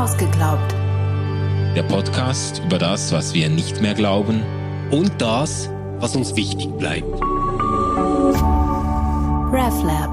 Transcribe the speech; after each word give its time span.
Ausgeglaubt. 0.00 0.74
Der 1.76 1.82
Podcast 1.82 2.62
über 2.64 2.78
das, 2.78 3.12
was 3.12 3.34
wir 3.34 3.50
nicht 3.50 3.82
mehr 3.82 3.92
glauben 3.92 4.42
und 4.90 5.12
das, 5.20 5.68
was 5.98 6.16
uns 6.16 6.36
wichtig 6.36 6.70
bleibt. 6.78 7.20
RefLab. 9.52 10.08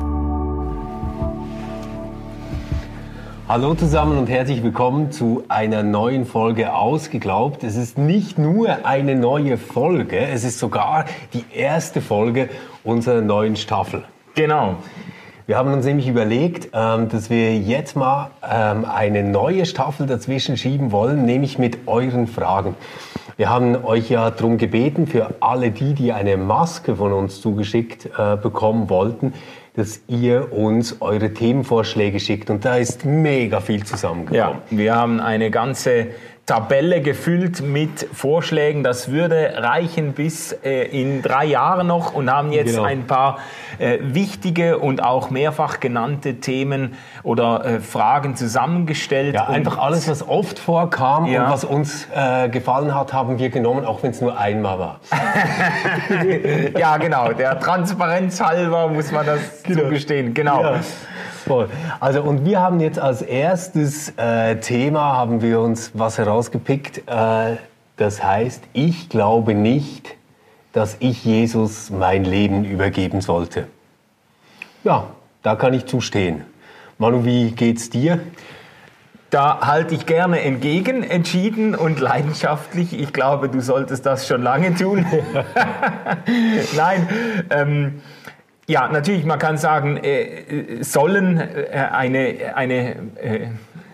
Hallo 3.48 3.76
zusammen 3.76 4.18
und 4.18 4.28
herzlich 4.28 4.62
willkommen 4.62 5.14
zu 5.14 5.46
einer 5.48 5.84
neuen 5.84 6.26
Folge 6.26 6.74
Ausgeglaubt. 6.74 7.64
Es 7.64 7.78
ist 7.78 7.98
nicht 7.98 8.38
nur 8.38 8.86
eine 8.86 9.16
neue 9.16 9.58
Folge, 9.58 10.20
es 10.20 10.44
ist 10.44 10.60
sogar 10.60 11.06
die 11.32 11.46
erste 11.54 12.02
Folge 12.02 12.50
unserer 12.84 13.22
neuen 13.22 13.56
Staffel. 13.56 14.04
Genau. 14.36 14.76
Wir 15.48 15.58
haben 15.58 15.72
uns 15.72 15.86
nämlich 15.86 16.10
überlegt, 16.10 16.72
ähm, 16.74 17.08
dass 17.08 17.30
wir 17.30 17.56
jetzt 17.56 17.96
mal 17.96 18.32
ähm, 18.44 18.84
eine 18.84 19.24
neue 19.24 19.66
Staffel 19.66 20.06
dazwischen 20.06 20.58
schieben 20.58 20.92
wollen, 20.92 21.24
nämlich 21.24 21.58
mit 21.58 21.88
euren 21.88 22.28
Fragen. 22.28 22.76
Wir 23.38 23.50
haben 23.50 23.82
euch 23.86 24.10
ja 24.10 24.30
darum 24.30 24.58
gebeten, 24.58 25.08
für 25.08 25.36
alle 25.40 25.72
die, 25.72 25.94
die 25.94 26.12
eine 26.12 26.36
Maske 26.36 26.98
von 26.98 27.14
uns 27.14 27.40
zugeschickt 27.40 28.10
äh, 28.18 28.36
bekommen 28.36 28.90
wollten, 28.90 29.34
dass 29.74 30.02
ihr 30.10 30.52
uns 30.52 30.98
eure 31.00 31.34
Themenvorschläge 31.34 32.20
schickt. 32.20 32.50
Und 32.50 32.66
da 32.66 32.76
ist 32.76 33.06
mega 33.06 33.62
viel 33.62 33.86
zusammengekommen. 33.86 34.36
Ja, 34.38 34.62
wir 34.70 34.96
haben 34.96 35.22
eine 35.22 35.50
ganze 35.50 36.08
Tabelle 36.48 37.02
gefüllt 37.02 37.62
mit 37.62 38.08
Vorschlägen. 38.14 38.82
Das 38.82 39.12
würde 39.12 39.56
reichen 39.58 40.14
bis 40.14 40.54
äh, 40.54 40.86
in 40.86 41.22
drei 41.22 41.44
Jahren 41.44 41.88
noch 41.88 42.14
und 42.14 42.32
haben 42.32 42.54
jetzt 42.54 42.72
genau. 42.72 42.84
ein 42.84 43.06
paar 43.06 43.40
äh, 43.80 43.98
wichtige 44.02 44.78
und 44.78 45.04
auch 45.04 45.30
mehrfach 45.30 45.82
genannte 45.82 46.36
Themen 46.36 46.96
oder 47.24 47.66
äh, 47.66 47.80
Fragen 47.82 48.38
zusammengestellt. 48.38 49.36
Ja, 49.36 49.48
einfach 49.48 49.78
alles, 49.78 50.08
was 50.08 50.26
oft 50.26 50.58
vorkam 50.58 51.26
ja. 51.26 51.44
und 51.44 51.52
was 51.52 51.66
uns 51.66 52.08
äh, 52.16 52.48
gefallen 52.48 52.96
hat, 52.96 53.12
haben 53.12 53.40
wir 53.40 53.50
genommen, 53.50 53.84
auch 53.84 54.02
wenn 54.02 54.12
es 54.12 54.22
nur 54.22 54.40
einmal 54.40 54.80
war. 54.80 55.00
ja, 56.80 56.96
genau. 56.96 57.34
Der 57.34 57.60
Transparenz 57.60 58.40
halber 58.40 58.88
muss 58.88 59.12
man 59.12 59.26
das 59.26 59.64
genau. 59.64 59.82
zugestehen. 59.84 60.34
Genau. 60.34 60.62
Ja. 60.62 60.80
Voll. 61.48 61.70
Also 62.02 62.22
und 62.24 62.44
wir 62.46 62.60
haben 62.60 62.80
jetzt 62.82 63.00
als 63.00 63.22
erstes 63.22 64.14
äh, 64.18 64.58
Thema 64.58 65.16
haben 65.16 65.42
wir 65.42 65.62
uns 65.62 65.92
was 65.94 66.18
herausgepickt. 66.18 67.04
Äh, 67.08 67.56
das 67.96 68.24
heißt, 68.24 68.64
ich 68.74 69.08
glaube 69.08 69.54
nicht, 69.54 70.16
dass 70.74 70.98
ich 71.00 71.24
Jesus 71.24 71.90
mein 71.90 72.26
Leben 72.26 72.66
übergeben 72.66 73.22
sollte. 73.22 73.68
Ja, 74.84 75.08
da 75.42 75.56
kann 75.56 75.74
ich 75.74 75.86
zustehen. 75.86 76.44
Manu, 76.98 77.24
wie 77.24 77.52
geht's 77.52 77.90
dir? 77.90 78.20
Da 79.30 79.66
halte 79.66 79.96
ich 79.96 80.06
gerne 80.06 80.42
entgegen, 80.42 81.04
entschieden 81.04 81.76
und 81.76 82.00
leidenschaftlich. 82.00 82.98
Ich 82.98 83.12
glaube, 83.14 83.50
du 83.50 83.62
solltest 83.62 84.06
das 84.06 84.28
schon 84.28 84.42
lange 84.42 84.76
tun. 84.76 85.06
Nein, 86.76 87.10
ähm, 87.50 88.02
ja, 88.68 88.90
natürlich, 88.90 89.24
man 89.24 89.40
kann 89.40 89.58
sagen, 89.58 89.98
äh, 89.98 90.84
sollen 90.84 91.40
äh, 91.40 91.72
eine, 91.92 92.54
eine 92.54 92.96
äh, 93.16 93.48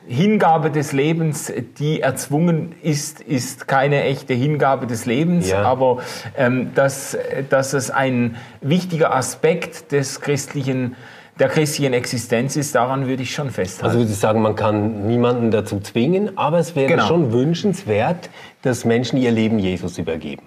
Hingabe 0.07 0.71
des 0.71 0.91
Lebens, 0.93 1.53
die 1.77 2.01
erzwungen 2.01 2.73
ist, 2.81 3.21
ist 3.21 3.67
keine 3.67 4.03
echte 4.03 4.33
Hingabe 4.33 4.87
des 4.87 5.05
Lebens, 5.05 5.49
ja. 5.49 5.61
aber 5.61 5.99
ähm, 6.35 6.71
dass, 6.73 7.15
dass 7.49 7.73
es 7.73 7.91
ein 7.91 8.35
wichtiger 8.61 9.15
Aspekt 9.15 9.91
des 9.91 10.19
christlichen 10.21 10.95
der 11.39 11.49
christlichen 11.49 11.93
Existenz 11.93 12.55
ist, 12.55 12.75
daran 12.75 13.07
würde 13.07 13.23
ich 13.23 13.33
schon 13.33 13.49
festhalten. 13.49 13.87
Also 13.87 13.99
würde 13.99 14.11
ich 14.11 14.19
sagen, 14.19 14.43
man 14.43 14.55
kann 14.55 15.07
niemanden 15.07 15.49
dazu 15.49 15.79
zwingen, 15.79 16.37
aber 16.37 16.59
es 16.59 16.75
wäre 16.75 16.87
genau. 16.87 17.07
schon 17.07 17.33
wünschenswert, 17.33 18.29
dass 18.61 18.85
Menschen 18.85 19.17
ihr 19.17 19.31
Leben 19.31 19.57
Jesus 19.57 19.97
übergeben. 19.97 20.43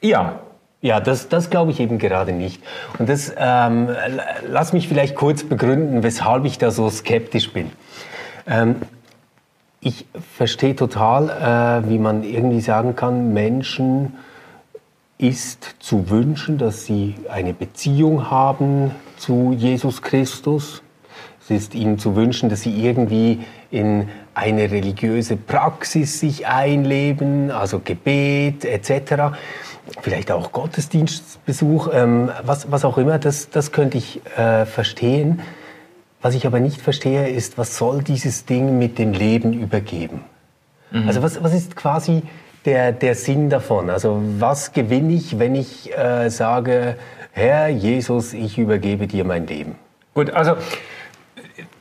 Ja, 0.00 0.38
ja, 0.80 1.00
das, 1.00 1.28
das 1.28 1.50
glaube 1.50 1.72
ich 1.72 1.80
eben 1.80 1.98
gerade 1.98 2.32
nicht. 2.32 2.62
Und 2.98 3.08
das, 3.08 3.32
ähm, 3.36 3.88
lass 4.46 4.72
mich 4.72 4.88
vielleicht 4.88 5.16
kurz 5.16 5.42
begründen, 5.42 6.02
weshalb 6.02 6.44
ich 6.44 6.58
da 6.58 6.70
so 6.70 6.88
skeptisch 6.88 7.52
bin. 7.52 7.72
Ähm, 8.46 8.76
ich 9.80 10.06
verstehe 10.36 10.76
total, 10.76 11.82
äh, 11.84 11.88
wie 11.88 11.98
man 11.98 12.22
irgendwie 12.22 12.60
sagen 12.60 12.96
kann, 12.96 13.32
Menschen 13.32 14.14
ist 15.18 15.76
zu 15.80 16.10
wünschen, 16.10 16.58
dass 16.58 16.84
sie 16.84 17.16
eine 17.28 17.52
Beziehung 17.52 18.30
haben 18.30 18.92
zu 19.16 19.52
Jesus 19.56 20.02
Christus. 20.02 20.82
Es 21.50 21.62
ist 21.62 21.74
ihnen 21.74 21.98
zu 21.98 22.14
wünschen, 22.14 22.48
dass 22.48 22.62
sie 22.62 22.84
irgendwie 22.84 23.40
in 23.70 24.08
eine 24.34 24.70
religiöse 24.70 25.36
Praxis 25.36 26.20
sich 26.20 26.46
einleben, 26.46 27.50
also 27.50 27.80
Gebet 27.80 28.64
etc 28.64 29.32
vielleicht 30.02 30.30
auch 30.30 30.52
Gottesdienstbesuch, 30.52 31.90
ähm, 31.92 32.30
was, 32.44 32.70
was 32.70 32.84
auch 32.84 32.98
immer, 32.98 33.18
das, 33.18 33.50
das 33.50 33.72
könnte 33.72 33.98
ich 33.98 34.20
äh, 34.36 34.66
verstehen. 34.66 35.40
Was 36.20 36.34
ich 36.34 36.46
aber 36.46 36.60
nicht 36.60 36.80
verstehe, 36.80 37.28
ist, 37.28 37.58
was 37.58 37.78
soll 37.78 38.02
dieses 38.02 38.44
Ding 38.44 38.78
mit 38.78 38.98
dem 38.98 39.12
Leben 39.12 39.52
übergeben? 39.52 40.24
Mhm. 40.90 41.06
Also 41.06 41.22
was, 41.22 41.42
was 41.42 41.54
ist 41.54 41.76
quasi 41.76 42.22
der, 42.64 42.92
der 42.92 43.14
Sinn 43.14 43.50
davon? 43.50 43.88
Also 43.88 44.20
was 44.38 44.72
gewinne 44.72 45.12
ich, 45.12 45.38
wenn 45.38 45.54
ich 45.54 45.96
äh, 45.96 46.28
sage, 46.28 46.96
Herr 47.32 47.68
Jesus, 47.68 48.32
ich 48.32 48.58
übergebe 48.58 49.06
dir 49.06 49.24
mein 49.24 49.46
Leben? 49.46 49.76
Gut, 50.14 50.30
also 50.30 50.56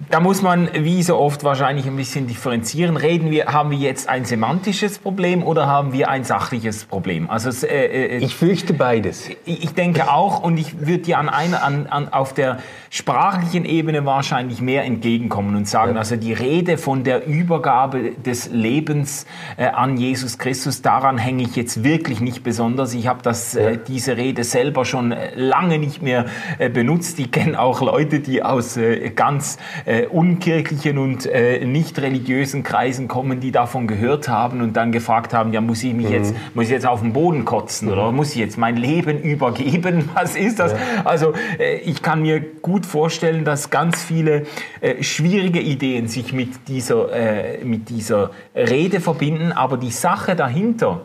da 0.10 0.20
muss 0.20 0.42
man 0.42 0.70
wie 0.74 1.04
so 1.04 1.18
oft 1.18 1.44
wahrscheinlich 1.44 1.86
ein 1.86 1.96
bisschen 1.96 2.28
differenzieren. 2.28 2.98
Reden 2.98 3.32
wir, 3.32 3.48
haben 3.48 3.72
wir 3.72 3.78
jetzt 3.78 4.08
ein 4.08 4.26
semantisches 4.26 5.00
Problem 5.00 5.44
oder 5.44 5.68
haben 5.68 5.92
wir 5.92 6.10
ein 6.10 6.24
sachliches 6.24 6.86
Problem? 6.86 7.30
Also 7.30 7.50
äh, 7.68 8.16
äh, 8.16 8.18
ich 8.18 8.36
fürchte 8.36 8.74
beides. 8.74 9.30
Ich 9.46 9.74
denke 9.74 10.12
auch 10.12 10.42
und 10.42 10.58
ich 10.58 10.80
würde 10.80 11.00
dir 11.00 11.18
an 11.18 11.30
einer 11.30 11.64
an, 11.64 11.88
an, 11.88 12.14
auf 12.14 12.34
der 12.34 12.60
sprachlichen 12.90 13.66
Ebene 13.66 14.06
wahrscheinlich 14.06 14.62
mehr 14.62 14.86
entgegenkommen 14.86 15.56
und 15.56 15.68
sagen, 15.68 15.94
ja. 15.94 16.00
also 16.00 16.16
die 16.16 16.34
Rede 16.34 16.78
von 16.78 17.04
der 17.04 17.28
Übergabe 17.28 18.12
des 18.12 18.50
Lebens 18.50 19.26
äh, 19.58 19.66
an 19.66 19.98
Jesus 19.98 20.38
Christus, 20.38 20.82
daran 20.82 21.18
hänge 21.18 21.44
ich 21.44 21.56
jetzt 21.56 21.84
wirklich 21.84 22.22
nicht 22.22 22.44
besonders. 22.44 22.94
Ich 22.94 23.08
habe 23.08 23.22
das 23.24 23.54
ja. 23.54 23.70
äh, 23.70 23.80
diese 23.86 24.16
Rede 24.16 24.44
selber 24.44 24.86
schon 24.86 25.12
äh, 25.12 25.36
lange 25.36 25.80
nicht 25.80 26.02
mehr 26.02 26.26
äh, 26.60 26.70
benutzt. 26.70 27.20
Ich 27.20 27.32
kenne 27.32 27.60
auch 27.60 27.82
Leute, 27.82 28.20
die 28.20 28.42
aus 28.42 28.80
ganz 29.16 29.58
äh, 29.86 30.06
unkirchlichen 30.08 30.98
und 30.98 31.26
äh, 31.26 31.66
nicht 31.66 32.00
religiösen 32.00 32.64
Kreisen 32.64 33.08
kommen, 33.08 33.40
die 33.40 33.52
davon 33.52 33.88
gehört 33.88 34.30
haben 34.30 34.62
und 34.62 34.74
dann 34.74 34.92
gefragt 34.92 35.34
haben, 35.34 35.54
ja, 35.54 35.62
muss 35.62 35.84
ich 35.84 35.94
mich 35.94 36.08
mhm. 36.08 36.14
jetzt, 36.14 36.36
muss 36.54 36.66
ich 36.66 36.72
jetzt 36.72 36.88
auf 36.88 37.02
den 37.02 37.14
Boden 37.14 37.46
kotzen 37.46 37.88
mhm. 37.88 37.94
oder 37.94 38.12
muss 38.12 38.32
ich 38.32 38.38
jetzt 38.38 38.58
mein 38.58 38.78
Leben 38.78 39.22
übergeben? 39.22 40.10
Was 40.16 40.36
ist 40.36 40.60
das? 40.60 40.72
Ja. 40.72 40.78
Also 41.06 41.34
äh, 41.60 41.78
ich 41.78 42.02
kann 42.02 42.22
mir 42.22 42.40
gut 42.40 42.86
vorstellen, 42.86 43.46
dass 43.46 43.70
ganz 43.70 44.04
viele 44.04 44.46
äh, 44.82 45.04
schwierige 45.04 45.60
Ideen 45.60 46.08
sich 46.08 46.34
mit 46.34 46.68
dieser, 46.68 47.12
äh, 47.14 47.64
mit 47.64 47.90
dieser 47.90 48.32
Rede 48.56 49.00
verbinden, 49.00 49.52
aber 49.52 49.78
die 49.78 49.92
Sache 49.92 50.36
dahinter, 50.36 51.02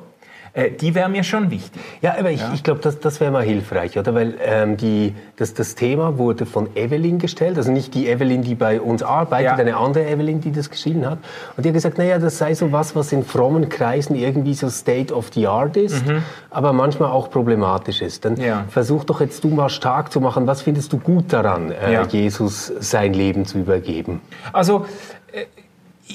äh, 0.54 0.70
die 0.70 0.94
wäre 0.94 1.08
mir 1.08 1.24
schon 1.24 1.50
wichtig. 1.50 1.80
Ja, 2.02 2.14
aber 2.18 2.30
ich, 2.30 2.40
ja. 2.40 2.52
ich 2.52 2.62
glaube, 2.62 2.80
das, 2.80 3.00
das 3.00 3.20
wäre 3.20 3.30
mal 3.30 3.42
hilfreich, 3.42 3.98
oder? 3.98 4.14
Weil 4.14 4.34
ähm, 4.44 4.76
die, 4.76 5.14
das, 5.36 5.54
das 5.54 5.74
Thema 5.74 6.18
wurde 6.18 6.44
von 6.44 6.76
Evelyn 6.76 7.18
gestellt, 7.18 7.56
also 7.56 7.72
nicht 7.72 7.94
die 7.94 8.06
Evelyn, 8.06 8.42
die 8.42 8.54
bei 8.54 8.78
uns 8.78 9.02
arbeitet, 9.02 9.46
ja. 9.46 9.54
eine 9.54 9.76
andere 9.78 10.06
Evelyn, 10.06 10.42
die 10.42 10.52
das 10.52 10.68
geschrieben 10.68 11.06
hat. 11.06 11.18
Und 11.56 11.64
die 11.64 11.70
hat 11.70 11.74
gesagt, 11.74 11.96
naja, 11.96 12.18
das 12.18 12.36
sei 12.36 12.54
so 12.54 12.70
was, 12.70 12.94
was 12.94 13.12
in 13.12 13.24
frommen 13.24 13.70
Kreisen 13.70 14.14
irgendwie 14.14 14.52
so 14.52 14.68
State 14.68 15.14
of 15.14 15.30
the 15.32 15.46
Art 15.46 15.78
ist, 15.78 16.06
mhm. 16.06 16.22
aber 16.50 16.74
manchmal 16.74 17.10
auch 17.10 17.30
problematisch 17.30 18.02
ist. 18.02 18.26
Dann 18.26 18.36
ja. 18.36 18.66
versuch 18.69 19.04
doch 19.04 19.22
jetzt 19.22 19.42
du 19.44 19.48
mal 19.48 19.70
stark 19.70 20.12
zu 20.12 20.20
machen, 20.20 20.46
was 20.46 20.60
findest 20.60 20.92
du 20.92 20.98
gut 20.98 21.32
daran, 21.32 21.70
äh, 21.70 22.02
Jesus 22.08 22.70
sein 22.80 23.14
Leben 23.14 23.46
zu 23.46 23.58
übergeben? 23.58 24.20
Also, 24.52 24.84
äh, 25.32 25.46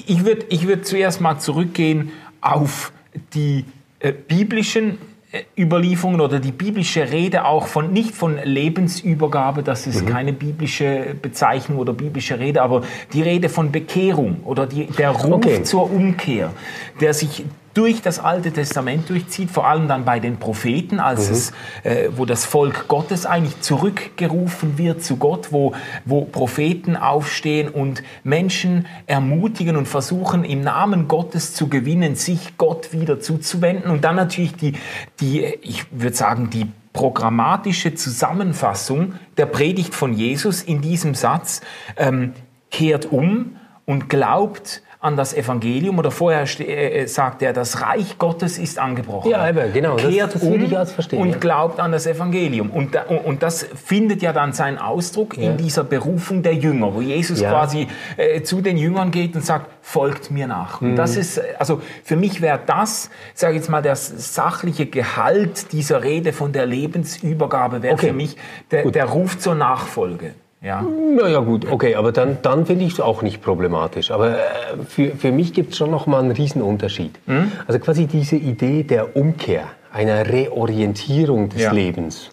ich 0.06 0.24
würde 0.24 0.46
ich 0.48 0.68
würd 0.68 0.86
zuerst 0.86 1.20
mal 1.20 1.38
zurückgehen 1.38 2.12
auf 2.40 2.92
die 3.34 3.64
äh, 4.00 4.12
biblischen 4.12 4.98
äh, 5.30 5.42
Überlieferungen 5.60 6.20
oder 6.20 6.40
die 6.40 6.52
biblische 6.52 7.10
Rede 7.10 7.44
auch 7.44 7.66
von, 7.66 7.92
nicht 7.92 8.14
von 8.14 8.38
Lebensübergabe, 8.42 9.62
das 9.62 9.86
ist 9.86 10.04
mhm. 10.04 10.08
keine 10.08 10.32
biblische 10.32 11.14
Bezeichnung 11.20 11.78
oder 11.78 11.92
biblische 11.92 12.38
Rede, 12.38 12.62
aber 12.62 12.82
die 13.12 13.22
Rede 13.22 13.48
von 13.48 13.70
Bekehrung 13.70 14.40
oder 14.44 14.66
die, 14.66 14.86
der 14.86 15.10
Ruf 15.10 15.34
okay. 15.34 15.62
zur 15.64 15.90
Umkehr, 15.90 16.52
der 17.00 17.12
sich 17.12 17.44
durch 17.78 18.02
das 18.02 18.18
Alte 18.18 18.50
Testament 18.50 19.08
durchzieht, 19.08 19.52
vor 19.52 19.68
allem 19.68 19.86
dann 19.86 20.04
bei 20.04 20.18
den 20.18 20.38
Propheten, 20.38 20.98
als 20.98 21.28
mhm. 21.28 21.32
es, 21.32 21.52
äh, 21.84 22.08
wo 22.16 22.24
das 22.24 22.44
Volk 22.44 22.88
Gottes 22.88 23.24
eigentlich 23.24 23.60
zurückgerufen 23.60 24.78
wird 24.78 25.04
zu 25.04 25.16
Gott, 25.16 25.52
wo, 25.52 25.74
wo 26.04 26.24
Propheten 26.24 26.96
aufstehen 26.96 27.68
und 27.68 28.02
Menschen 28.24 28.86
ermutigen 29.06 29.76
und 29.76 29.86
versuchen, 29.86 30.42
im 30.42 30.62
Namen 30.62 31.06
Gottes 31.06 31.54
zu 31.54 31.68
gewinnen, 31.68 32.16
sich 32.16 32.58
Gott 32.58 32.92
wieder 32.92 33.20
zuzuwenden. 33.20 33.92
Und 33.92 34.02
dann 34.02 34.16
natürlich 34.16 34.56
die, 34.56 34.72
die 35.20 35.44
ich 35.62 35.86
würde 35.92 36.16
sagen, 36.16 36.50
die 36.50 36.66
programmatische 36.92 37.94
Zusammenfassung 37.94 39.14
der 39.36 39.46
Predigt 39.46 39.94
von 39.94 40.14
Jesus 40.14 40.62
in 40.62 40.80
diesem 40.80 41.14
Satz, 41.14 41.60
ähm, 41.96 42.32
kehrt 42.72 43.12
um 43.12 43.56
und 43.86 44.08
glaubt 44.08 44.82
an 45.08 45.16
das 45.16 45.34
Evangelium 45.34 45.98
oder 45.98 46.10
vorher 46.10 46.42
äh, 46.60 47.06
sagt 47.06 47.42
er, 47.42 47.52
das 47.52 47.80
Reich 47.82 48.18
Gottes 48.18 48.58
ist 48.58 48.78
angebrochen. 48.78 49.30
Ja, 49.30 49.48
eben, 49.48 49.72
genau. 49.72 49.96
Kehrt 49.96 50.34
das, 50.34 50.42
das 50.42 50.48
um 50.50 50.76
als 50.76 50.92
verstehen. 50.92 51.18
und 51.20 51.40
glaubt 51.40 51.80
an 51.80 51.90
das 51.92 52.06
Evangelium. 52.06 52.70
Und, 52.70 52.94
da, 52.94 53.02
und 53.02 53.42
das 53.42 53.62
findet 53.62 54.22
ja 54.22 54.32
dann 54.32 54.52
seinen 54.52 54.78
Ausdruck 54.78 55.36
Ja. 55.36 55.50
in 55.50 55.56
dieser 55.56 55.82
Berufung 55.84 56.42
der 56.42 56.54
Jünger, 56.54 56.94
wo 56.94 57.00
Jesus 57.00 57.40
Ja. 57.40 57.50
quasi 57.50 57.88
äh, 58.16 58.42
zu 58.42 58.60
den 58.60 58.76
Jüngern 58.76 59.10
geht 59.10 59.34
und 59.34 59.44
sagt, 59.44 59.66
folgt 59.82 60.30
mir 60.30 60.46
nach. 60.46 60.80
Und 60.82 60.96
das 60.96 61.14
Mhm. 61.14 61.20
ist, 61.20 61.38
äh, 61.38 61.42
also 61.58 61.80
für 62.04 62.16
mich 62.16 62.40
wäre 62.40 62.60
das, 62.66 63.10
sage 63.34 63.54
ich 63.54 63.60
jetzt 63.60 63.70
mal, 63.70 63.82
der 63.82 63.96
sachliche 63.96 64.86
Gehalt 64.86 65.72
dieser 65.72 66.02
Rede 66.04 66.32
von 66.32 66.52
der 66.52 66.66
Lebensübergabe 66.66 67.82
wäre 67.82 67.94
Okay. 67.94 68.08
für 68.08 68.12
mich 68.12 68.36
der, 68.70 68.90
der 68.90 69.06
Ruf 69.06 69.38
zur 69.38 69.54
Nachfolge. 69.54 70.34
Ja. 70.60 70.82
Naja 70.82 71.38
gut, 71.40 71.70
okay, 71.70 71.94
aber 71.94 72.10
dann, 72.10 72.38
dann 72.42 72.66
finde 72.66 72.84
ich 72.84 72.94
es 72.94 73.00
auch 73.00 73.22
nicht 73.22 73.42
problematisch. 73.42 74.10
Aber 74.10 74.38
äh, 74.38 74.42
für, 74.88 75.10
für 75.16 75.30
mich 75.30 75.52
gibt 75.52 75.72
es 75.72 75.78
schon 75.78 75.90
noch 75.90 76.06
mal 76.08 76.18
einen 76.20 76.32
Riesenunterschied. 76.32 77.14
Hm? 77.26 77.52
Also 77.66 77.78
quasi 77.78 78.06
diese 78.06 78.36
Idee 78.36 78.82
der 78.82 79.16
Umkehr, 79.16 79.64
einer 79.92 80.26
Reorientierung 80.26 81.48
des 81.48 81.62
Ja. 81.62 81.72
Lebens, 81.72 82.30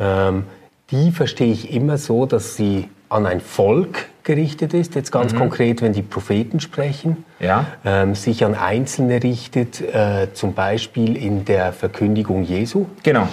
ähm, 0.00 0.44
die 0.90 1.12
verstehe 1.12 1.52
ich 1.52 1.72
immer 1.72 1.98
so, 1.98 2.26
dass 2.26 2.56
sie 2.56 2.88
an 3.08 3.26
ein 3.26 3.40
Volk 3.40 4.06
gerichtet 4.24 4.74
ist, 4.74 4.94
jetzt 4.94 5.10
ganz 5.12 5.34
konkret, 5.34 5.82
wenn 5.82 5.92
die 5.92 6.02
Propheten 6.02 6.60
sprechen, 6.60 7.24
Mhm. 7.38 7.44
Ja. 7.46 7.66
ähm, 7.84 8.14
sich 8.14 8.44
an 8.44 8.54
Einzelne 8.54 9.22
richtet, 9.22 9.80
äh, 9.80 10.28
zum 10.32 10.54
Beispiel 10.54 11.16
in 11.16 11.44
der 11.44 11.72
Verkündigung 11.72 12.42
Jesu. 12.44 12.86
Genau. 13.02 13.28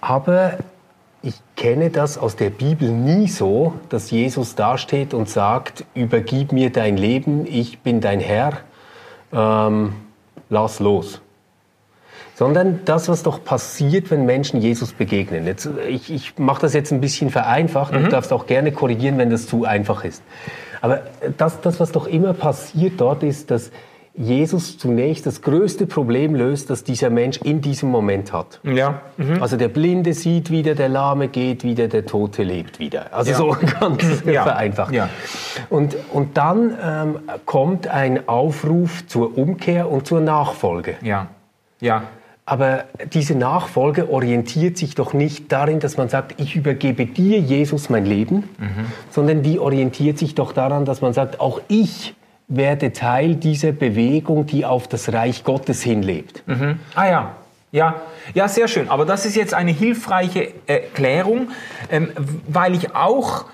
Aber 0.00 0.58
ich 1.24 1.40
kenne 1.56 1.88
das 1.88 2.18
aus 2.18 2.36
der 2.36 2.50
Bibel 2.50 2.90
nie 2.90 3.28
so, 3.28 3.72
dass 3.88 4.10
Jesus 4.10 4.56
dasteht 4.56 5.14
und 5.14 5.28
sagt, 5.28 5.86
übergib 5.94 6.52
mir 6.52 6.70
dein 6.70 6.98
Leben, 6.98 7.46
ich 7.46 7.78
bin 7.78 8.02
dein 8.02 8.20
Herr, 8.20 8.58
ähm, 9.32 9.94
lass 10.50 10.80
los. 10.80 11.22
Sondern 12.34 12.80
das, 12.84 13.08
was 13.08 13.22
doch 13.22 13.42
passiert, 13.42 14.10
wenn 14.10 14.26
Menschen 14.26 14.60
Jesus 14.60 14.92
begegnen. 14.92 15.46
Jetzt, 15.46 15.68
ich 15.88 16.12
ich 16.12 16.38
mache 16.38 16.60
das 16.60 16.74
jetzt 16.74 16.92
ein 16.92 17.00
bisschen 17.00 17.30
vereinfacht, 17.30 17.94
du 17.94 18.06
darfst 18.08 18.32
auch 18.32 18.46
gerne 18.46 18.72
korrigieren, 18.72 19.16
wenn 19.16 19.30
das 19.30 19.46
zu 19.46 19.64
einfach 19.64 20.04
ist. 20.04 20.22
Aber 20.82 21.04
das, 21.38 21.60
das, 21.62 21.80
was 21.80 21.92
doch 21.92 22.06
immer 22.06 22.34
passiert 22.34 23.00
dort 23.00 23.22
ist, 23.22 23.50
dass 23.50 23.70
Jesus 24.16 24.78
zunächst 24.78 25.26
das 25.26 25.42
größte 25.42 25.86
Problem 25.86 26.36
löst, 26.36 26.70
das 26.70 26.84
dieser 26.84 27.10
Mensch 27.10 27.38
in 27.42 27.60
diesem 27.60 27.90
Moment 27.90 28.32
hat. 28.32 28.60
Ja. 28.62 29.00
Also 29.40 29.56
der 29.56 29.66
Blinde 29.68 30.12
sieht 30.14 30.50
wieder, 30.50 30.76
der 30.76 30.88
Lahme 30.88 31.26
geht 31.26 31.64
wieder, 31.64 31.88
der 31.88 32.06
Tote 32.06 32.44
lebt 32.44 32.78
wieder. 32.78 33.12
Also 33.12 33.32
Ja. 33.32 33.36
so 33.36 33.56
ganz 33.80 34.22
Ja. 34.24 34.42
vereinfacht. 34.44 34.92
Ja. 34.94 35.08
Und, 35.68 35.96
und 36.12 36.36
dann 36.36 36.76
ähm, 36.80 37.18
kommt 37.44 37.88
ein 37.88 38.28
Aufruf 38.28 39.04
zur 39.08 39.36
Umkehr 39.36 39.90
und 39.90 40.06
zur 40.06 40.20
Nachfolge. 40.20 40.94
Ja. 41.02 41.26
Ja. 41.80 42.04
Aber 42.46 42.84
diese 43.12 43.34
Nachfolge 43.34 44.10
orientiert 44.10 44.76
sich 44.76 44.94
doch 44.94 45.12
nicht 45.14 45.50
darin, 45.50 45.80
dass 45.80 45.96
man 45.96 46.08
sagt, 46.08 46.38
ich 46.40 46.54
übergebe 46.54 47.06
dir, 47.06 47.40
Jesus, 47.40 47.88
mein 47.88 48.04
Leben, 48.04 48.44
sondern 49.10 49.42
die 49.42 49.58
orientiert 49.58 50.18
sich 50.18 50.34
doch 50.34 50.52
daran, 50.52 50.84
dass 50.84 51.00
man 51.00 51.14
sagt, 51.14 51.40
auch 51.40 51.62
ich 51.68 52.14
werde 52.48 52.92
Teil 52.92 53.36
dieser 53.36 53.72
Bewegung, 53.72 54.46
die 54.46 54.64
auf 54.64 54.86
das 54.88 55.12
Reich 55.12 55.44
Gottes 55.44 55.82
hinlebt. 55.82 56.42
Ah 56.94 57.06
ja. 57.06 57.36
Ja, 57.72 58.02
ja, 58.34 58.46
sehr 58.46 58.68
schön. 58.68 58.88
Aber 58.88 59.04
das 59.04 59.26
ist 59.26 59.34
jetzt 59.34 59.52
eine 59.52 59.72
hilfreiche 59.72 60.52
Erklärung, 60.68 61.48
ähm, 61.90 62.12
weil 62.46 62.72
ich 62.76 62.94
auch, 62.94 63.46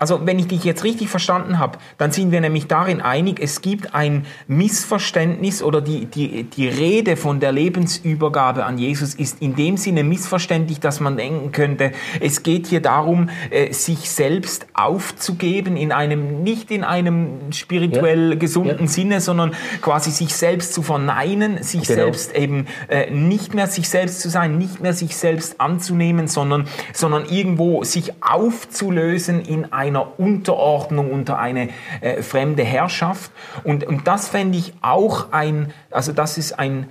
also 0.00 0.26
wenn 0.26 0.38
ich 0.38 0.48
dich 0.48 0.64
jetzt 0.64 0.82
richtig 0.82 1.08
verstanden 1.10 1.58
habe, 1.58 1.78
dann 1.98 2.10
sind 2.10 2.32
wir 2.32 2.40
nämlich 2.40 2.66
darin 2.66 3.02
einig, 3.02 3.38
es 3.38 3.60
gibt 3.60 3.94
ein 3.94 4.24
Missverständnis 4.48 5.62
oder 5.62 5.82
die, 5.82 6.06
die, 6.06 6.44
die 6.44 6.68
Rede 6.68 7.16
von 7.16 7.38
der 7.38 7.52
Lebensübergabe 7.52 8.64
an 8.64 8.78
Jesus 8.78 9.14
ist 9.14 9.42
in 9.42 9.56
dem 9.56 9.76
Sinne 9.76 10.02
missverständlich, 10.02 10.80
dass 10.80 11.00
man 11.00 11.18
denken 11.18 11.52
könnte, 11.52 11.92
es 12.18 12.42
geht 12.42 12.66
hier 12.66 12.80
darum, 12.80 13.28
äh, 13.50 13.74
sich 13.74 14.10
selbst 14.10 14.66
aufzugeben 14.72 15.76
in 15.76 15.92
einem, 15.92 16.42
nicht 16.42 16.70
in 16.70 16.82
einem 16.82 17.52
spirituell 17.52 18.38
gesunden 18.38 18.86
Ja. 18.86 18.86
Sinne, 18.86 19.20
sondern 19.20 19.52
quasi 19.82 20.10
sich 20.10 20.34
selbst 20.34 20.72
zu 20.72 20.82
verneinen, 20.82 21.62
sich 21.62 21.82
Genau. 21.82 22.04
selbst 22.04 22.34
eben 22.34 22.66
äh, 22.88 23.10
nicht 23.10 23.52
mehr 23.52 23.66
sich 23.66 23.90
selbst 23.90 24.20
zu 24.20 24.30
sein, 24.30 24.56
nicht 24.56 24.80
mehr 24.80 24.94
sich 24.94 25.14
selbst 25.14 25.60
anzunehmen, 25.60 26.26
sondern, 26.26 26.66
sondern 26.94 27.26
irgendwo 27.26 27.84
sich 27.84 28.14
aufzulösen 28.22 29.42
in 29.42 29.70
einer 29.90 30.18
Unterordnung 30.18 31.10
unter 31.10 31.38
eine 31.38 31.68
äh, 32.00 32.22
fremde 32.22 32.64
Herrschaft. 32.64 33.30
Und, 33.64 33.84
und 33.84 34.06
das 34.06 34.28
fände 34.28 34.58
ich 34.58 34.72
auch 34.80 35.32
ein, 35.32 35.72
also 35.90 36.12
das 36.12 36.38
ist 36.38 36.58
ein, 36.58 36.86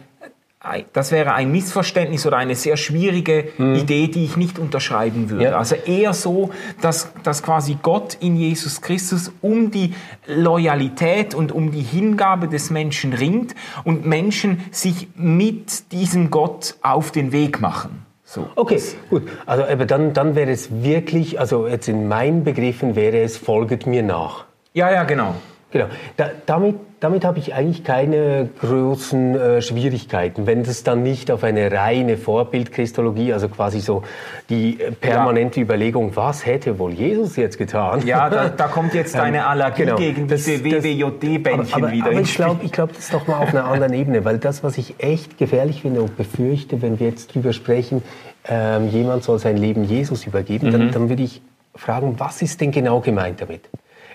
das 0.92 1.12
wäre 1.12 1.34
ein 1.34 1.54
Missverständnis 1.54 2.26
oder 2.26 2.36
eine 2.36 2.54
sehr 2.54 2.76
schwierige 2.76 3.48
Idee, 3.58 4.08
die 4.08 4.26
ich 4.26 4.36
nicht 4.36 4.60
unterschreiben 4.60 5.30
würde. 5.30 5.46
Ja. 5.46 5.58
Also 5.58 5.76
eher 5.76 6.14
so, 6.14 6.52
dass, 6.82 7.14
dass 7.24 7.44
quasi 7.44 7.78
Gott 7.82 8.18
in 8.20 8.36
Jesus 8.36 8.82
Christus 8.82 9.32
um 9.42 9.72
die 9.72 9.94
Loyalität 10.28 11.34
und 11.34 11.54
um 11.54 11.72
die 11.72 11.82
Hingabe 11.82 12.50
des 12.50 12.72
Menschen 12.72 13.14
ringt 13.14 13.56
und 13.86 14.06
Menschen 14.06 14.66
sich 14.72 15.08
mit 15.16 15.94
diesem 15.94 16.30
Gott 16.30 16.76
auf 16.82 17.12
den 17.12 17.32
Weg 17.32 17.62
machen. 17.62 18.09
So. 18.30 18.48
Okay, 18.56 18.80
gut. 19.10 19.24
Also 19.48 19.64
aber 19.64 19.88
dann, 19.88 20.14
dann 20.14 20.36
wäre 20.36 20.52
es 20.52 20.84
wirklich, 20.84 21.40
also 21.40 21.68
jetzt 21.68 21.88
in 21.88 22.08
meinen 22.08 22.44
Begriffen 22.44 22.96
wäre 22.96 23.18
es, 23.24 23.38
folget 23.38 23.88
mir 23.88 24.04
nach. 24.04 24.46
Ja, 24.74 24.92
ja, 24.92 25.04
genau. 25.04 25.34
Genau. 25.72 25.88
Da, 26.16 26.30
damit 26.46 26.76
damit 27.00 27.24
habe 27.24 27.40
ich 27.40 27.54
eigentlich 27.54 27.84
keine 27.84 28.50
großen 28.60 29.36
äh, 29.36 29.62
Schwierigkeiten, 29.62 30.46
wenn 30.48 30.64
das 30.64 30.84
dann 30.84 31.02
nicht 31.02 31.32
auf 31.32 31.44
eine 31.44 31.72
reine 31.72 32.18
Vorbildchristologie, 32.18 33.32
also 33.34 33.48
quasi 33.48 33.80
so 33.80 34.04
die 34.50 34.82
äh, 34.82 34.92
permanente 34.92 35.62
Überlegung, 35.62 36.16
was 36.16 36.46
hätte 36.46 36.78
wohl 36.78 36.92
Jesus 36.92 37.36
jetzt 37.38 37.58
getan? 37.58 38.06
Ja, 38.06 38.30
da, 38.30 38.50
da 38.50 38.68
kommt 38.68 38.94
jetzt 38.94 39.16
deine 39.16 39.46
Allergie 39.48 39.84
genau. 39.84 39.96
gegen 39.96 40.28
Das- 40.28 40.44
diese 40.44 40.64
WWJD-Bändchen 40.64 41.92
wieder 41.92 42.08
aber 42.08 42.20
ich 42.22 42.36
glaube, 42.36 42.66
ich 42.66 42.72
glaub, 42.72 42.90
das 42.90 43.00
ist 43.06 43.14
noch 43.14 43.28
mal 43.28 43.38
auf 43.38 43.50
einer 43.50 43.66
anderen 43.66 43.94
Ebene, 43.94 44.26
weil 44.26 44.38
das, 44.38 44.64
was 44.64 44.78
ich 44.78 44.96
echt 45.00 45.38
gefährlich 45.38 45.82
finde 45.82 46.02
und 46.02 46.18
befürchte, 46.18 46.82
wenn 46.82 47.00
wir 47.00 47.08
jetzt 47.08 47.34
drüber 47.34 47.54
sprechen, 47.54 48.02
ähm, 48.48 48.90
jemand 48.90 49.24
soll 49.24 49.40
sein 49.40 49.58
Leben 49.58 49.84
Jesus 49.84 50.26
übergeben, 50.26 50.68
Mhm. 50.68 50.72
dann, 50.72 50.92
dann 50.92 51.10
würde 51.10 51.24
ich 51.24 51.42
fragen, 51.76 52.16
was 52.18 52.42
ist 52.42 52.60
denn 52.62 52.72
genau 52.72 53.00
gemeint 53.00 53.42
damit? 53.42 53.62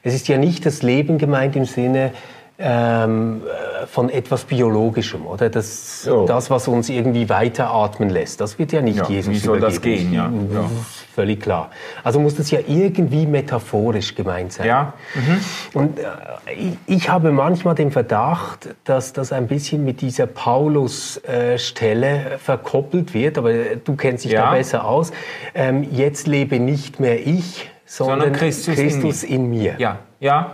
Es 0.02 0.14
ist 0.14 0.28
ja 0.28 0.36
nicht 0.36 0.66
das 0.66 0.82
Leben 0.82 1.16
gemeint 1.16 1.56
im 1.56 1.64
Sinne 1.64 2.10
ähm, 2.56 3.42
äh, 3.82 3.86
von 3.86 4.10
etwas 4.10 4.44
Biologischem, 4.44 5.26
oder? 5.26 5.50
Das, 5.50 6.02
So. 6.02 6.24
das, 6.26 6.50
was 6.50 6.68
uns 6.68 6.88
irgendwie 6.88 7.28
weiteratmen 7.28 8.10
lässt, 8.10 8.40
das 8.40 8.58
wird 8.58 8.70
ja 8.72 8.80
nicht 8.80 8.98
Ja, 8.98 9.08
Jesus 9.08 9.34
wie 9.34 9.38
soll 9.38 9.60
das 9.60 9.76
übergeben. 9.78 10.10
gehen, 10.10 10.14
ja? 10.14 10.30
Das 10.52 10.62
Ja. 10.62 10.70
Völlig 11.14 11.40
klar. 11.40 11.70
Also 12.02 12.18
muss 12.18 12.34
das 12.36 12.50
ja 12.50 12.58
irgendwie 12.66 13.24
metaphorisch 13.26 14.14
gemeint 14.16 14.52
sein. 14.52 14.66
Ja. 14.66 14.94
Und 15.72 15.98
äh, 15.98 16.02
ich, 16.56 16.76
ich 16.86 17.08
habe 17.08 17.30
manchmal 17.32 17.74
den 17.76 17.90
Verdacht, 17.92 18.74
dass 18.84 19.12
das 19.12 19.32
ein 19.32 19.46
bisschen 19.46 19.84
mit 19.84 20.00
dieser 20.00 20.26
Paulus-Stelle 20.26 22.38
verkoppelt 22.38 23.14
wird, 23.14 23.38
aber 23.38 23.52
du 23.84 23.94
kennst 23.96 24.24
dich 24.24 24.32
Ja. 24.32 24.46
da 24.46 24.50
besser 24.52 24.84
aus. 24.84 25.12
Ähm, 25.54 25.86
jetzt 25.92 26.26
lebe 26.26 26.58
nicht 26.58 27.00
mehr 27.00 27.26
ich, 27.26 27.70
sondern, 27.86 28.20
Sondern 28.20 28.38
Christus 28.38 28.78
in 28.78 28.88
Christus 28.88 29.22
in 29.22 29.50
mir. 29.50 29.74
Ja, 29.78 29.98
ja. 30.20 30.52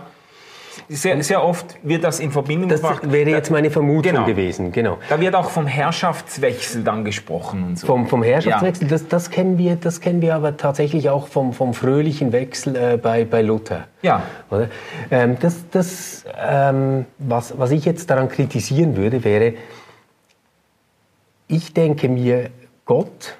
Sehr, 0.87 1.21
sehr 1.23 1.43
oft 1.43 1.77
wird 1.83 2.03
das 2.03 2.19
in 2.19 2.31
Verbindung 2.31 2.69
Das 2.69 2.81
gebracht. 2.81 3.11
wäre 3.11 3.29
jetzt 3.29 3.51
meine 3.51 3.69
Vermutung 3.71 4.13
Genau. 4.13 4.25
gewesen, 4.25 4.71
genau. 4.71 4.97
Da 5.09 5.19
wird 5.19 5.35
auch 5.35 5.49
vom 5.49 5.67
Herrschaftswechsel 5.67 6.83
dann 6.83 7.03
gesprochen 7.05 7.63
und 7.63 7.79
so. 7.79 7.87
Vom, 7.87 8.07
vom 8.07 8.23
Herrschaftswechsel, 8.23 8.87
das, 8.87 9.07
das, 9.07 9.29
kennen 9.29 9.57
wir, 9.57 9.75
das 9.75 9.99
kennen 10.01 10.21
wir 10.21 10.35
aber 10.35 10.57
tatsächlich 10.57 11.09
auch 11.09 11.27
vom, 11.27 11.53
vom 11.53 11.73
fröhlichen 11.73 12.31
Wechsel 12.31 12.75
äh, 12.75 12.97
bei, 12.97 13.25
bei 13.25 13.41
Luther. 13.41 13.87
Ja. 14.01 14.23
Oder? 14.49 14.69
Ähm, 15.09 15.37
das, 15.39 15.55
das, 15.71 16.25
ähm, 16.41 17.05
was, 17.17 17.57
was 17.57 17.71
ich 17.71 17.85
jetzt 17.85 18.09
daran 18.09 18.29
kritisieren 18.29 18.95
würde, 18.95 19.23
wäre, 19.23 19.53
ich 21.47 21.73
denke 21.73 22.07
mir, 22.07 22.49
Gott, 22.85 23.35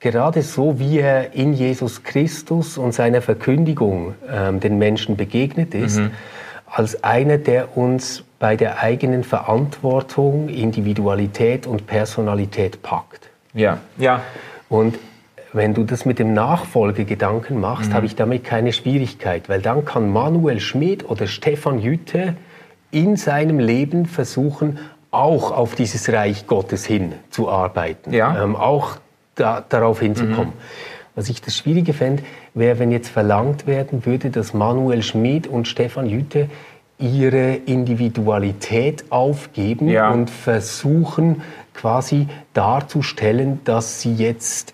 gerade 0.00 0.42
so 0.42 0.78
wie 0.78 0.98
er 0.98 1.34
in 1.34 1.52
Jesus 1.52 2.02
Christus 2.02 2.78
und 2.78 2.92
seiner 2.92 3.20
Verkündigung 3.20 4.14
ähm, 4.30 4.60
den 4.60 4.78
Menschen 4.78 5.16
begegnet 5.16 5.74
ist, 5.74 6.00
als 6.72 7.02
einer, 7.04 7.38
der 7.38 7.76
uns 7.76 8.24
bei 8.38 8.56
der 8.56 8.80
eigenen 8.82 9.24
Verantwortung, 9.24 10.48
Individualität 10.48 11.66
und 11.66 11.86
Personalität 11.86 12.82
packt. 12.82 13.28
Ja, 13.54 13.78
ja. 13.98 14.22
Und 14.68 14.98
wenn 15.52 15.74
du 15.74 15.82
das 15.84 16.04
mit 16.04 16.18
dem 16.20 16.32
Nachfolgegedanken 16.32 17.58
machst, 17.60 17.92
habe 17.92 18.06
ich 18.06 18.14
damit 18.14 18.44
keine 18.44 18.72
Schwierigkeit, 18.72 19.48
weil 19.48 19.60
dann 19.60 19.84
kann 19.84 20.08
Manuel 20.10 20.60
Schmid 20.60 21.08
oder 21.10 21.26
Stefan 21.26 21.80
Jütte 21.80 22.36
in 22.92 23.16
seinem 23.16 23.58
Leben 23.58 24.06
versuchen, 24.06 24.78
auch 25.10 25.50
auf 25.50 25.74
dieses 25.74 26.12
Reich 26.12 26.46
Gottes 26.46 26.86
hin 26.86 27.14
zu 27.30 27.50
arbeiten, 27.50 28.12
Ja. 28.12 28.42
ähm, 28.44 28.54
auch 28.54 28.96
da, 29.34 29.64
darauf 29.68 30.00
hinzukommen. 30.00 30.52
Was 31.20 31.28
ich 31.28 31.42
das 31.42 31.54
Schwierige 31.54 31.92
fände, 31.92 32.22
wäre, 32.54 32.78
wenn 32.78 32.90
jetzt 32.90 33.10
verlangt 33.10 33.66
werden 33.66 34.06
würde, 34.06 34.30
dass 34.30 34.54
Manuel 34.54 35.02
Schmid 35.02 35.46
und 35.46 35.68
Stefan 35.68 36.06
Jütte 36.06 36.48
ihre 36.98 37.56
Individualität 37.56 39.04
aufgeben 39.10 39.88
Ja. 39.90 40.12
und 40.12 40.30
versuchen 40.30 41.42
quasi 41.74 42.26
darzustellen, 42.54 43.60
dass 43.64 44.00
sie 44.00 44.14
jetzt 44.14 44.72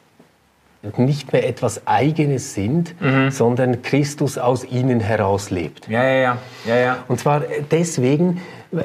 nicht 0.96 1.32
mehr 1.32 1.48
etwas 1.48 1.84
Eigenes 1.88 2.54
sind, 2.54 2.94
sondern 3.30 3.82
Christus 3.82 4.38
aus 4.38 4.64
ihnen 4.64 5.00
heraus 5.00 5.50
lebt. 5.50 5.88
Ja, 5.88 6.04
ja, 6.04 6.14
ja, 6.20 6.38
ja, 6.64 6.76
ja. 6.76 6.98
Und 7.08 7.18
zwar 7.18 7.42
deswegen, 7.72 8.40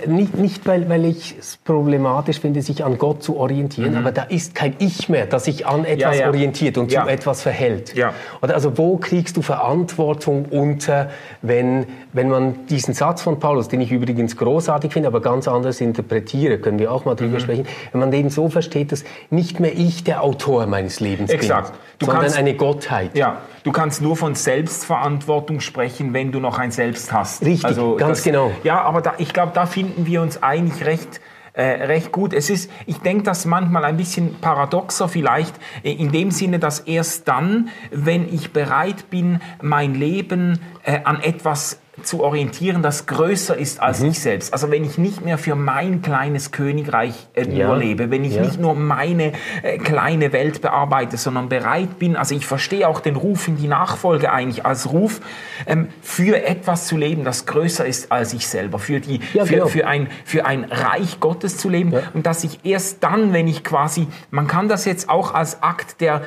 nicht, 0.08 0.36
nicht 0.38 0.66
weil, 0.68 0.88
weil 0.90 1.06
ich 1.06 1.36
es 1.40 1.58
problematisch 1.58 2.40
finde, 2.40 2.62
sich 2.62 2.84
an 2.84 2.98
Gott 2.98 3.24
zu 3.24 3.38
orientieren, 3.38 3.96
aber 3.98 4.12
da 4.12 4.24
ist 4.24 4.56
kein 4.56 4.76
Ich 4.80 5.10
mehr, 5.10 5.26
das 5.26 5.46
sich 5.46 5.66
an 5.68 5.86
etwas 5.86 6.16
Mhm. 6.16 6.22
ja. 6.22 6.28
orientiert 6.28 6.78
und 6.78 6.92
Ja. 6.92 7.04
zu 7.04 7.10
etwas 7.10 7.42
verhält. 7.42 7.96
Ja. 7.96 8.14
Oder 8.42 8.54
also 8.56 8.78
wo 8.78 8.98
kriegst 8.98 9.38
du 9.38 9.42
Verantwortung 9.42 10.46
unter, 10.50 11.10
wenn, 11.42 11.86
wenn 12.14 12.30
man 12.30 12.66
diesen 12.68 12.94
Satz 12.94 13.22
von 13.22 13.40
Paulus, 13.40 13.68
den 13.68 13.82
ich 13.82 13.92
übrigens 13.92 14.38
großartig 14.38 14.92
finde, 14.94 15.08
aber 15.08 15.22
ganz 15.22 15.48
anders 15.48 15.82
interpretiere, 15.82 16.58
können 16.60 16.80
wir 16.80 16.92
auch 16.92 17.06
mal 17.06 17.14
Mhm. 17.14 17.18
drüber 17.18 17.40
sprechen, 17.40 17.66
wenn 17.92 18.00
man 18.00 18.12
den 18.12 18.30
so 18.30 18.50
versteht, 18.50 18.92
dass 18.92 19.04
nicht 19.30 19.60
mehr 19.60 19.74
ich 19.78 20.04
der 20.04 20.24
Autor 20.24 20.66
meines 20.68 21.00
Lebens 21.00 21.32
Exakt. 21.32 21.72
bin, 21.72 21.80
Du 22.00 22.06
sondern 22.08 22.24
kannst- 22.24 22.38
eine 22.38 22.56
Gottheit. 22.56 23.16
Ja, 23.16 23.38
du 23.64 23.72
kannst 23.72 24.02
nur 24.02 24.16
von 24.18 24.34
Selbstverantwortung 24.36 25.60
sprechen, 25.60 26.14
wenn 26.14 26.32
du 26.32 26.40
noch 26.40 26.58
ein 26.58 26.72
Selbst 26.72 27.12
hast. 27.14 27.46
Richtig, 27.46 27.78
ganz 27.98 28.24
genau. 28.24 28.52
Ja, 28.64 28.82
aber 28.82 29.02
da, 29.02 29.14
ich 29.20 29.34
glaube, 29.34 29.52
da 29.54 29.66
finden 29.82 30.06
wir 30.06 30.22
uns 30.22 30.44
eigentlich 30.44 30.86
recht, 30.86 31.22
äh, 31.54 31.64
recht 31.64 32.12
gut. 32.12 32.34
Es 32.34 32.52
ist, 32.52 32.70
ich 32.86 33.00
denke, 33.00 33.24
das 33.24 33.46
manchmal 33.46 33.84
ein 33.84 33.98
bisschen 33.98 34.36
paradoxer 34.40 35.10
vielleicht, 35.10 35.56
äh, 35.82 35.92
in 35.92 36.12
dem 36.12 36.30
Sinne, 36.30 36.60
dass 36.60 36.82
erst 36.82 37.28
dann, 37.28 37.70
wenn 37.90 38.32
ich 38.32 38.54
bereit 38.54 39.10
bin, 39.10 39.42
mein 39.60 39.96
Leben 39.96 40.60
äh, 40.84 41.00
an 41.04 41.20
etwas 41.20 41.81
zu 42.06 42.24
orientieren, 42.24 42.82
das 42.82 43.06
größer 43.06 43.58
ist 43.58 43.82
als 43.82 44.00
Mhm. 44.02 44.10
ich 44.10 44.20
selbst. 44.20 44.54
Also 44.54 44.72
wenn 44.72 44.84
ich 44.84 44.98
nicht 44.98 45.24
mehr 45.24 45.38
für 45.38 45.56
mein 45.56 46.02
kleines 46.02 46.52
Königreich 46.52 47.28
äh, 47.34 47.48
Ja. 47.50 47.68
nur 47.68 47.78
lebe, 47.78 48.12
wenn 48.12 48.24
ich 48.24 48.36
Ja. 48.36 48.42
nicht 48.44 48.60
nur 48.60 48.76
meine 48.76 49.34
äh, 49.64 49.78
kleine 49.78 50.34
Welt 50.34 50.62
bearbeite, 50.62 51.18
sondern 51.18 51.50
bereit 51.50 52.00
bin, 52.00 52.16
also 52.16 52.36
ich 52.36 52.46
verstehe 52.46 52.88
auch 52.88 53.00
den 53.00 53.16
Ruf 53.16 53.48
in 53.48 53.58
die 53.58 53.68
Nachfolge 53.68 54.32
eigentlich 54.32 54.66
als 54.66 54.92
Ruf, 54.92 55.22
ähm, 55.68 55.88
für 56.02 56.44
etwas 56.46 56.88
zu 56.88 56.98
leben, 56.98 57.24
das 57.24 57.46
größer 57.46 57.86
ist 57.86 58.12
als 58.12 58.34
ich 58.34 58.48
selber, 58.48 58.80
für, 58.80 59.00
die, 59.00 59.20
Ja, 59.34 59.46
für, 59.46 59.54
genau. 59.56 59.68
für, 59.68 59.88
ein, 59.88 60.08
für 60.26 60.46
ein 60.46 60.66
Reich 60.66 61.20
Gottes 61.20 61.58
zu 61.58 61.70
leben 61.70 61.94
und 62.14 62.26
dass 62.26 62.44
ich 62.44 62.60
erst 62.64 63.04
dann, 63.04 63.34
wenn 63.34 63.48
ich 63.48 63.64
quasi, 63.64 64.08
man 64.30 64.48
kann 64.48 64.68
das 64.68 64.86
jetzt 64.86 65.10
auch 65.10 65.34
als 65.34 65.62
Akt 65.64 66.02
der, 66.02 66.22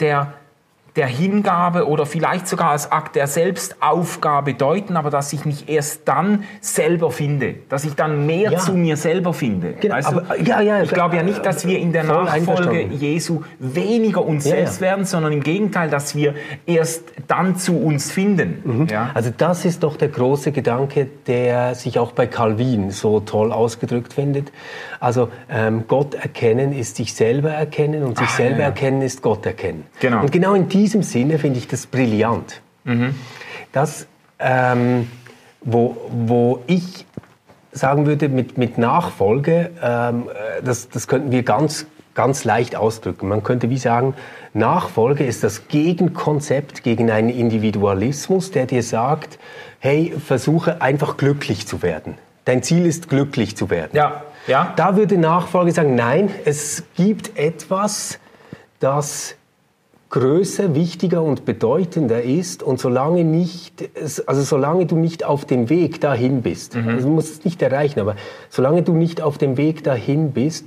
der 0.00 0.34
der 0.96 1.06
Hingabe 1.06 1.88
oder 1.88 2.04
vielleicht 2.04 2.46
sogar 2.46 2.70
als 2.72 2.92
Akt 2.92 3.16
der 3.16 3.26
Selbstaufgabe 3.26 4.52
deuten, 4.54 4.96
aber 4.96 5.08
dass 5.08 5.32
ich 5.32 5.46
mich 5.46 5.68
erst 5.68 6.02
dann 6.06 6.44
selber 6.60 7.10
finde, 7.10 7.54
dass 7.70 7.84
ich 7.84 7.94
dann 7.94 8.26
mehr 8.26 8.52
Ja. 8.52 8.58
zu 8.58 8.74
mir 8.74 8.98
selber 8.98 9.32
finde. 9.32 9.72
Genau, 9.80 9.96
du? 9.98 10.06
aber- 10.06 10.38
ja, 10.40 10.60
ja, 10.60 10.82
ich 10.82 10.90
glaube 10.90 11.16
ja 11.16 11.22
nicht, 11.22 11.44
dass 11.46 11.66
wir 11.66 11.78
in 11.78 11.92
der 11.94 12.04
Nachfolge. 12.04 12.82
Jesu 12.82 13.40
weniger 13.58 14.22
uns 14.22 14.44
selbst 14.44 14.82
werden, 14.82 15.06
sondern 15.06 15.32
im 15.32 15.42
Gegenteil, 15.42 15.88
dass 15.88 16.14
wir 16.14 16.34
erst 16.66 17.04
dann 17.26 17.56
zu 17.56 17.78
uns 17.80 18.10
finden. 18.12 18.86
Ja? 18.90 19.10
Also 19.14 19.30
das 19.34 19.64
ist 19.64 19.82
doch 19.82 19.96
der 19.96 20.08
große 20.08 20.52
Gedanke, 20.52 21.08
der 21.26 21.74
sich 21.74 21.98
auch 21.98 22.12
bei 22.12 22.26
Calvin 22.26 22.90
so 22.90 23.20
toll 23.20 23.50
ausgedrückt 23.50 24.12
findet. 24.12 24.52
Also 25.00 25.30
ähm, 25.50 25.84
Gott 25.88 26.14
erkennen 26.14 26.72
ist 26.72 26.96
sich 26.96 27.14
selber 27.14 27.50
erkennen 27.50 28.02
und 28.02 28.18
sich 28.18 28.28
Ah, 28.28 28.36
selber 28.36 28.62
erkennen 28.62 29.00
ist 29.02 29.22
Gott 29.22 29.46
erkennen. 29.46 29.84
Genau. 30.00 30.20
Und 30.20 30.30
genau 30.30 30.52
in 30.54 30.68
diesem 30.68 30.81
Sinne 31.02 31.38
finde 31.38 31.58
ich 31.58 31.68
das 31.68 31.86
brillant. 31.86 32.60
Das, 33.72 34.06
ähm, 34.38 35.08
wo, 35.62 35.96
wo 36.10 36.62
ich 36.66 37.06
sagen 37.72 38.06
würde, 38.06 38.28
mit, 38.28 38.58
mit 38.58 38.78
Nachfolge, 38.78 39.70
ähm, 39.82 40.28
äh, 40.28 40.62
das, 40.62 40.88
das 40.88 41.08
könnten 41.08 41.30
wir 41.30 41.42
ganz, 41.42 41.86
ganz 42.14 42.44
leicht 42.44 42.76
ausdrücken. 42.76 43.28
Man 43.28 43.42
könnte 43.42 43.70
wie 43.70 43.78
sagen, 43.78 44.14
Nachfolge 44.52 45.24
ist 45.24 45.42
das 45.42 45.68
Gegenkonzept 45.68 46.82
gegen 46.82 47.10
einen 47.10 47.30
Individualismus, 47.30 48.50
der 48.50 48.66
dir 48.66 48.82
sagt, 48.82 49.38
hey, 49.78 50.14
versuche 50.24 50.82
einfach 50.82 51.16
glücklich 51.16 51.66
zu 51.66 51.82
werden. 51.82 52.18
Dein 52.44 52.62
Ziel 52.62 52.86
ist, 52.86 53.08
glücklich 53.08 53.56
zu 53.56 53.70
werden. 53.70 53.90
Ja, 53.94 54.22
ja. 54.46 54.72
Da 54.76 54.96
würde 54.96 55.16
Nachfolge 55.16 55.72
sagen, 55.72 55.94
nein, 55.94 56.28
es 56.44 56.84
gibt 56.96 57.38
etwas, 57.38 58.18
das 58.80 59.36
größer, 60.12 60.74
wichtiger 60.74 61.22
und 61.22 61.44
bedeutender 61.44 62.22
ist 62.22 62.62
und 62.62 62.78
solange 62.78 63.24
nicht, 63.24 63.90
also 64.26 64.42
solange 64.42 64.86
du 64.86 64.96
nicht 64.96 65.24
auf 65.24 65.44
dem 65.46 65.68
Weg 65.70 66.00
dahin 66.00 66.42
bist, 66.42 66.76
Mhm. 66.76 66.88
also 66.88 67.08
du 67.08 67.14
musst 67.14 67.32
es 67.32 67.44
nicht 67.44 67.60
erreichen, 67.62 67.98
aber 67.98 68.14
solange 68.50 68.82
du 68.82 68.92
nicht 68.92 69.20
auf 69.22 69.38
dem 69.38 69.56
Weg 69.56 69.82
dahin 69.82 70.32
bist, 70.32 70.66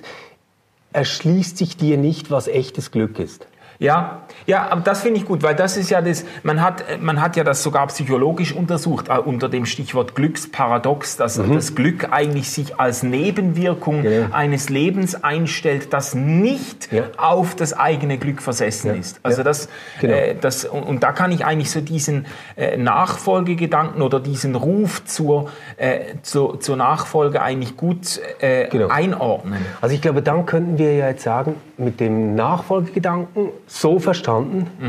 erschließt 0.94 1.58
sich 1.58 1.78
dir 1.78 1.98
nicht, 1.98 2.32
was 2.32 2.48
echtes 2.48 2.92
Glück 2.92 3.20
ist. 3.20 3.48
Ja, 3.78 4.25
ja, 4.46 4.68
aber 4.70 4.82
das 4.82 5.02
finde 5.02 5.20
ich 5.20 5.26
gut, 5.26 5.44
weil 5.44 5.56
das 5.56 5.78
ist 5.78 5.90
ja 5.90 6.02
das, 6.02 6.26
man 6.44 6.62
hat, 6.62 6.84
man 7.02 7.22
hat 7.22 7.36
ja 7.36 7.44
das 7.44 7.64
sogar 7.64 7.88
psychologisch 7.88 8.54
untersucht, 8.54 9.10
äh, 9.10 9.18
unter 9.18 9.50
dem 9.50 9.66
Stichwort 9.66 10.16
Glücksparadox, 10.16 11.18
dass 11.18 11.36
das 11.42 11.76
Glück 11.76 12.08
eigentlich 12.12 12.50
sich 12.52 12.80
als 12.80 13.04
Nebenwirkung 13.04 14.00
Mhm. 14.00 14.04
Genau. 14.04 14.36
eines 14.36 14.70
Lebens 14.70 15.24
einstellt, 15.24 15.94
das 15.94 16.16
nicht 16.16 16.92
Ja. 16.92 17.04
auf 17.18 17.56
das 17.56 17.74
eigene 17.74 18.18
Glück 18.18 18.42
versessen 18.42 18.88
Ja. 18.88 18.94
ist. 18.94 19.20
Also 19.24 19.40
Ja. 19.40 19.44
das, 19.44 19.70
Genau. 20.02 20.14
äh, 20.14 20.36
das 20.40 20.66
und, 20.66 20.84
und 20.84 21.04
da 21.04 21.12
kann 21.12 21.32
ich 21.32 21.46
eigentlich 21.46 21.72
so 21.72 21.82
diesen 21.82 22.26
äh, 22.56 22.78
Nachfolgegedanken 22.78 24.02
oder 24.02 24.20
diesen 24.20 24.56
Ruf 24.56 25.04
zur, 25.06 25.50
äh, 25.78 26.16
zur, 26.22 26.60
zur 26.60 26.76
Nachfolge 26.78 27.42
eigentlich 27.42 27.78
gut 27.78 28.20
äh, 28.40 28.68
Genau. 28.70 28.88
einordnen. 28.90 29.66
Also 29.82 29.96
ich 29.96 30.02
glaube, 30.02 30.22
dann 30.22 30.46
könnten 30.46 30.78
wir 30.78 30.94
ja 30.96 31.08
jetzt 31.08 31.24
sagen, 31.24 31.56
mit 31.78 32.00
dem 32.00 32.36
Nachfolgegedanken 32.36 33.50
so 33.68 34.00
verstanden, 34.00 34.25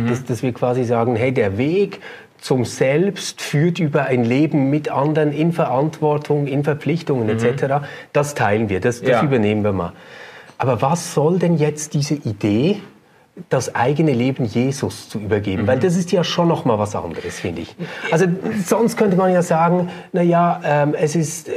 dass, 0.09 0.25
dass 0.25 0.43
wir 0.43 0.53
quasi 0.53 0.85
sagen, 0.85 1.17
hey, 1.17 1.33
der 1.33 1.59
Weg 1.59 2.01
zum 2.39 2.65
Selbst 2.65 3.41
führt 3.41 3.79
über 3.79 4.05
ein 4.05 4.25
Leben 4.25 4.71
mit 4.71 4.91
anderen 4.91 5.33
in 5.33 5.53
Verantwortung, 5.53 6.47
in 6.47 6.65
Verpflichtungen 6.65 7.29
etc. 7.29 7.87
Das 8.13 8.35
teilen 8.35 8.69
wir, 8.69 8.81
das, 8.81 9.01
das 9.01 9.11
Ja. 9.11 9.23
übernehmen 9.23 9.65
wir 9.65 9.73
mal. 9.73 9.93
Aber 10.59 10.81
was 10.83 11.15
soll 11.15 11.39
denn 11.39 11.57
jetzt 11.57 11.95
diese 11.95 12.15
Idee, 12.15 12.81
das 13.51 13.75
eigene 13.75 14.13
Leben 14.13 14.45
Jesus 14.47 15.09
zu 15.09 15.19
übergeben? 15.19 15.67
Weil 15.67 15.79
das 15.79 15.97
ist 15.97 16.13
ja 16.13 16.25
schon 16.25 16.49
noch 16.49 16.65
mal 16.65 16.79
was 16.79 16.95
anderes, 16.95 17.41
finde 17.41 17.63
ich. 17.63 17.75
Also 18.11 18.27
sonst 18.65 18.97
könnte 18.97 19.17
man 19.17 19.33
ja 19.33 19.43
sagen, 19.43 19.91
na 20.13 20.23
ja, 20.23 20.61
ähm, 20.65 20.95
es 20.95 21.17
ist 21.17 21.49
äh, 21.49 21.53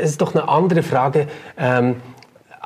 es 0.00 0.10
ist 0.10 0.20
doch 0.20 0.34
eine 0.34 0.48
andere 0.48 0.82
Frage. 0.82 1.26
Ähm, 1.58 1.96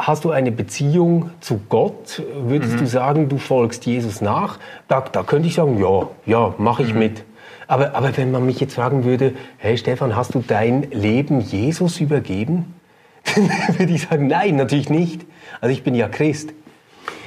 hast 0.02 0.24
du 0.24 0.32
eine 0.32 0.50
Beziehung 0.50 1.30
zu 1.40 1.60
Gott? 1.68 2.22
Würdest 2.34 2.80
du 2.80 2.86
sagen, 2.86 3.28
du 3.28 3.38
folgst 3.38 3.86
Jesus 3.86 4.20
nach? 4.20 4.58
Da, 4.88 5.00
da 5.00 5.22
könnte 5.22 5.48
ich 5.48 5.54
sagen, 5.54 5.80
ja, 5.80 6.08
ja, 6.26 6.54
mache 6.58 6.82
ich 6.82 6.92
mit. 6.92 7.24
Aber, 7.68 7.94
aber 7.94 8.16
wenn 8.16 8.32
man 8.32 8.44
mich 8.44 8.58
jetzt 8.58 8.74
fragen 8.74 9.04
würde, 9.04 9.32
hey 9.58 9.78
Stefan, 9.78 10.16
hast 10.16 10.34
du 10.34 10.42
dein 10.46 10.90
Leben 10.90 11.40
Jesus 11.40 12.00
übergeben? 12.00 12.74
Dann 13.34 13.78
würde 13.78 13.92
ich 13.92 14.02
sagen, 14.02 14.26
nein, 14.26 14.56
natürlich 14.56 14.90
nicht. 14.90 15.24
Also 15.60 15.72
ich 15.72 15.84
bin 15.84 15.94
ja 15.94 16.08
Christ. 16.08 16.52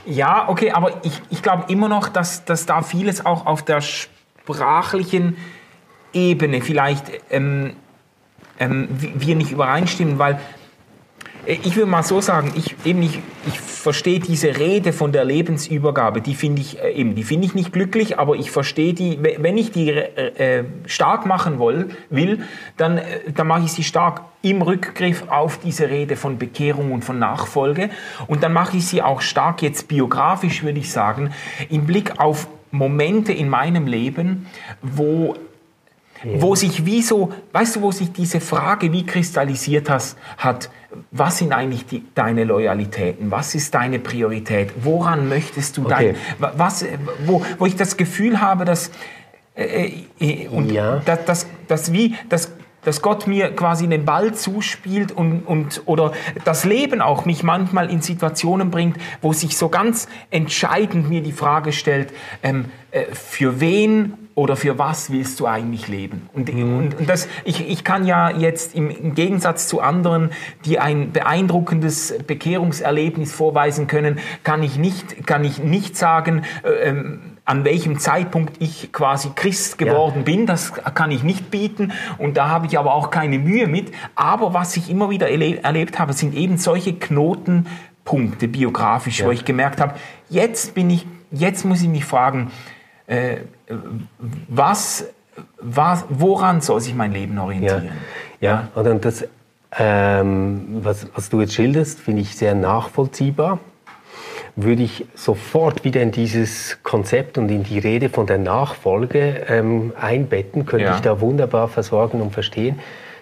Ja, 0.06 0.50
okay, 0.50 0.72
aber 0.72 1.04
ich, 1.04 1.22
ich 1.30 1.42
glaube 1.42 1.72
immer 1.72 1.88
noch, 1.88 2.10
dass, 2.10 2.44
dass 2.44 2.66
da 2.66 2.82
vieles 2.82 3.26
auch 3.26 3.46
auf 3.46 3.64
der 3.64 3.80
sprachlichen 3.82 5.38
Ebene 6.14 6.62
vielleicht 6.62 7.06
ähm, 7.32 7.74
ähm, 8.60 8.90
wir 8.90 9.36
nicht 9.36 9.52
übereinstimmen, 9.52 10.20
weil 10.20 10.40
ich 11.48 11.76
würde 11.76 11.90
mal 11.90 12.04
so 12.04 12.22
sagen, 12.22 12.52
ich, 12.56 12.76
eben 12.86 13.02
ich, 13.04 13.20
ich 13.48 13.60
verstehe 13.60 14.20
diese 14.20 14.58
Rede 14.58 14.94
von 14.94 15.12
der 15.12 15.26
Lebensübergabe, 15.26 16.22
die 16.22 16.34
finde 16.36 16.62
ich 16.62 16.82
äh, 16.82 16.92
eben, 16.94 17.16
die 17.16 17.24
finde 17.24 17.46
ich 17.46 17.54
nicht 17.54 17.72
glücklich, 17.72 18.18
aber 18.18 18.36
ich 18.36 18.52
verstehe 18.52 18.94
die, 18.94 19.20
we- 19.24 19.38
wenn 19.40 19.58
ich 19.58 19.72
die 19.72 19.90
äh, 19.90 20.60
äh, 20.60 20.64
stark 20.88 21.26
machen 21.26 21.60
will, 21.60 21.90
will 22.10 22.44
dann, 22.78 22.98
äh, 22.98 23.04
dann 23.34 23.48
mache 23.48 23.66
ich 23.66 23.72
sie 23.74 23.84
stark 23.84 24.22
im 24.42 24.62
Rückgriff 24.62 25.26
auf 25.28 25.60
diese 25.60 25.90
Rede 25.90 26.16
von 26.16 26.38
Bekehrung 26.38 26.92
und 26.92 27.04
von 27.06 27.20
Nachfolge. 27.20 27.90
Und 28.28 28.44
dann 28.44 28.54
mache 28.54 28.78
ich 28.78 28.88
sie 28.88 29.02
auch 29.02 29.22
stark 29.22 29.62
jetzt 29.62 29.88
biografisch, 29.88 30.64
würde 30.64 30.80
ich 30.80 30.92
sagen, 30.92 31.32
im 31.70 31.86
Blick 31.86 32.20
auf 32.20 32.48
Momente 32.72 33.34
in 33.34 33.50
meinem 33.50 33.88
Leben, 33.88 34.48
wo 34.82 35.36
wo 36.40 36.56
sich 36.56 36.86
wie 36.88 37.04
so, 37.04 37.34
weißt 37.52 37.76
du, 37.76 37.82
wo 37.82 37.92
sich 37.92 38.12
diese 38.12 38.40
Frage 38.40 38.92
wie 38.92 39.06
kristallisiert 39.06 39.90
has, 39.92 40.16
hat, 40.38 40.72
was 41.12 41.38
sind 41.38 41.54
eigentlich 41.54 41.86
die, 41.86 42.04
deine 42.16 42.44
Loyalitäten, 42.44 43.32
was 43.32 43.56
ist 43.56 43.74
deine 43.74 44.00
Priorität, 44.00 44.72
woran 44.84 45.28
möchtest 45.30 45.78
du 45.78 45.86
Okay. 45.86 46.14
dein, 46.14 46.16
wa- 46.40 46.54
was, 46.58 46.84
äh, 46.84 46.98
wo, 47.26 47.44
wo 47.58 47.66
ich 47.66 47.76
das 47.76 47.98
Gefühl 47.98 48.42
habe, 48.42 48.66
dass, 48.66 48.92
äh, 49.56 49.92
äh, 50.20 50.48
und 50.50 50.72
Ja. 50.72 50.98
dass, 51.06 51.26
dass, 51.26 51.48
dass 51.68 51.92
wie, 51.94 52.16
dass, 52.30 52.52
dass 52.84 53.02
Gott 53.02 53.26
mir 53.26 53.56
quasi 53.56 53.88
den 53.88 54.06
Ball 54.06 54.34
zuspielt 54.36 55.12
und, 55.12 55.42
und 55.48 55.82
oder 55.86 56.12
das 56.44 56.66
Leben 56.66 57.02
auch 57.02 57.26
mich 57.26 57.42
manchmal 57.42 57.90
in 57.90 58.02
Situationen 58.02 58.70
bringt, 58.70 58.98
wo 59.22 59.34
sich 59.34 59.58
so 59.58 59.70
ganz 59.70 60.08
entscheidend 60.30 61.10
mir 61.10 61.22
die 61.22 61.32
Frage 61.32 61.72
stellt, 61.72 62.14
ähm, 62.44 62.66
äh, 62.92 63.06
für 63.14 63.60
wen 63.60 64.14
oder 64.36 64.58
für 64.58 64.78
was 64.78 65.12
willst 65.12 65.40
du 65.40 65.48
eigentlich 65.48 65.88
leben? 65.88 66.30
Und, 66.34 66.54
mhm. 66.54 66.78
und, 66.78 67.00
und, 67.00 67.10
das, 67.10 67.30
ich, 67.46 67.68
ich 67.68 67.86
kann 67.86 68.06
ja 68.06 68.30
jetzt 68.30 68.76
im, 68.76 68.90
im, 68.90 69.16
Gegensatz 69.16 69.68
zu 69.70 69.80
anderen, 69.80 70.32
die 70.66 70.78
ein 70.78 71.14
beeindruckendes 71.14 72.16
Bekehrungserlebnis 72.28 73.34
vorweisen 73.34 73.88
können, 73.88 74.20
kann 74.44 74.62
ich 74.62 74.78
nicht, 74.78 75.26
kann 75.26 75.46
ich 75.46 75.60
nicht 75.60 75.96
sagen, 75.96 76.44
äh, 76.64 76.90
ähm, 76.90 77.20
an 77.46 77.64
welchem 77.64 78.00
Zeitpunkt 78.00 78.56
ich 78.60 78.92
quasi 78.92 79.30
Christ 79.36 79.78
geworden 79.78 80.18
ja. 80.18 80.24
bin, 80.24 80.46
das 80.48 80.74
kann 80.74 81.12
ich 81.12 81.24
nicht 81.24 81.52
bieten 81.52 81.94
und 82.18 82.38
da 82.38 82.50
habe 82.50 82.66
ich 82.66 82.78
aber 82.78 82.94
auch 82.94 83.12
keine 83.12 83.38
Mühe 83.38 83.68
mit. 83.68 83.92
Aber 84.16 84.54
was 84.54 84.76
ich 84.76 84.90
immer 84.90 85.12
wieder 85.12 85.30
erle 85.30 85.64
erlebt 85.64 86.00
habe, 86.00 86.14
sind 86.14 86.34
eben 86.34 86.58
solche 86.58 86.94
Knotenpunkte 86.94 88.48
biografisch, 88.48 89.20
ja. 89.20 89.28
wo 89.28 89.32
ich 89.32 89.46
gemerkt 89.46 89.80
habe, 89.80 89.94
jetzt 90.28 90.74
bin 90.74 90.90
ich, 90.90 91.06
jetzt 91.32 91.66
muss 91.66 91.84
ich 91.84 91.88
mich 91.88 92.04
fragen, 92.04 92.52
äh, 93.06 93.38
was, 94.48 95.06
was, 95.60 96.06
woran 96.10 96.62
soll 96.62 96.82
sich 96.82 96.96
mein 96.96 97.12
Leben 97.12 97.38
orientieren? 97.38 97.90
Ja, 98.40 98.70
ja. 98.76 98.82
und 98.82 99.06
das, 99.06 99.28
ähm, 99.78 100.80
was, 100.82 101.08
was 101.16 101.30
du 101.30 101.42
jetzt 101.42 101.54
schilderst, 101.54 102.00
finde 102.00 102.22
ich 102.22 102.36
sehr 102.36 102.56
nachvollziehbar 102.56 103.60
würde 104.56 104.84
ich 104.84 105.06
sofort 105.16 105.84
wieder 105.84 106.02
in 106.02 106.12
dieses 106.12 106.82
Konzept 106.82 107.38
und 107.38 107.50
in 107.50 107.64
die 107.64 107.80
Rede 107.80 108.10
von 108.10 108.26
der 108.26 108.38
Nachfolge 108.38 109.46
ähm, 109.48 109.94
einbetten, 110.00 110.66
könnte 110.66 110.86
ja. 110.86 110.96
ich 110.96 111.02
da 111.02 111.20
wunderbar 111.20 111.68
versorgen 111.68 112.22
und 112.22 112.32
verstehen. 112.32 112.80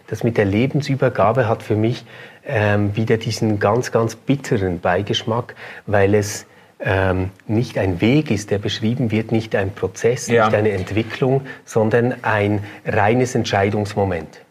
Das 0.07 0.23
mit 0.23 0.37
der 0.37 0.45
Lebensübergabe 0.45 1.47
hat 1.47 1.63
für 1.63 1.75
mich 1.75 2.05
ähm, 2.45 2.95
wieder 2.95 3.17
diesen 3.17 3.59
ganz, 3.59 3.91
ganz 3.91 4.15
bitteren 4.15 4.79
Beigeschmack, 4.79 5.55
weil 5.87 6.13
es 6.13 6.45
ähm, 6.83 7.29
nicht 7.47 7.77
ein 7.77 8.01
Weg 8.01 8.29
ist, 8.29 8.51
der 8.51 8.59
beschrieben 8.59 9.09
wird, 9.11 9.31
nicht 9.31 9.55
ein 9.55 9.73
Prozess, 9.73 10.27
ja. 10.27 10.45
nicht 10.45 10.55
eine 10.55 10.71
Entwicklung, 10.71 11.41
sondern 11.65 12.15
ein 12.23 12.63
reines 12.85 13.35
Entscheidungsmoment. 13.35 14.41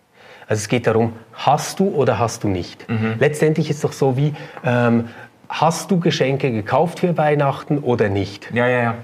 Also 0.48 0.60
es 0.60 0.68
geht 0.68 0.86
darum, 0.86 1.12
hast 1.34 1.78
du 1.78 1.88
oder 1.88 2.18
hast 2.18 2.44
du 2.44 2.48
nicht. 2.48 2.88
Mhm. 2.88 3.14
Letztendlich 3.18 3.70
ist 3.70 3.76
es 3.76 3.82
doch 3.82 3.92
so 3.92 4.16
wie, 4.16 4.34
ähm, 4.64 5.08
hast 5.48 5.90
du 5.90 6.00
Geschenke 6.00 6.50
gekauft 6.50 7.00
für 7.00 7.16
Weihnachten 7.18 7.78
oder 7.78 8.08
nicht? 8.08 8.50
Ja, 8.52 8.66
ja, 8.66 8.82
ja. 8.82 8.94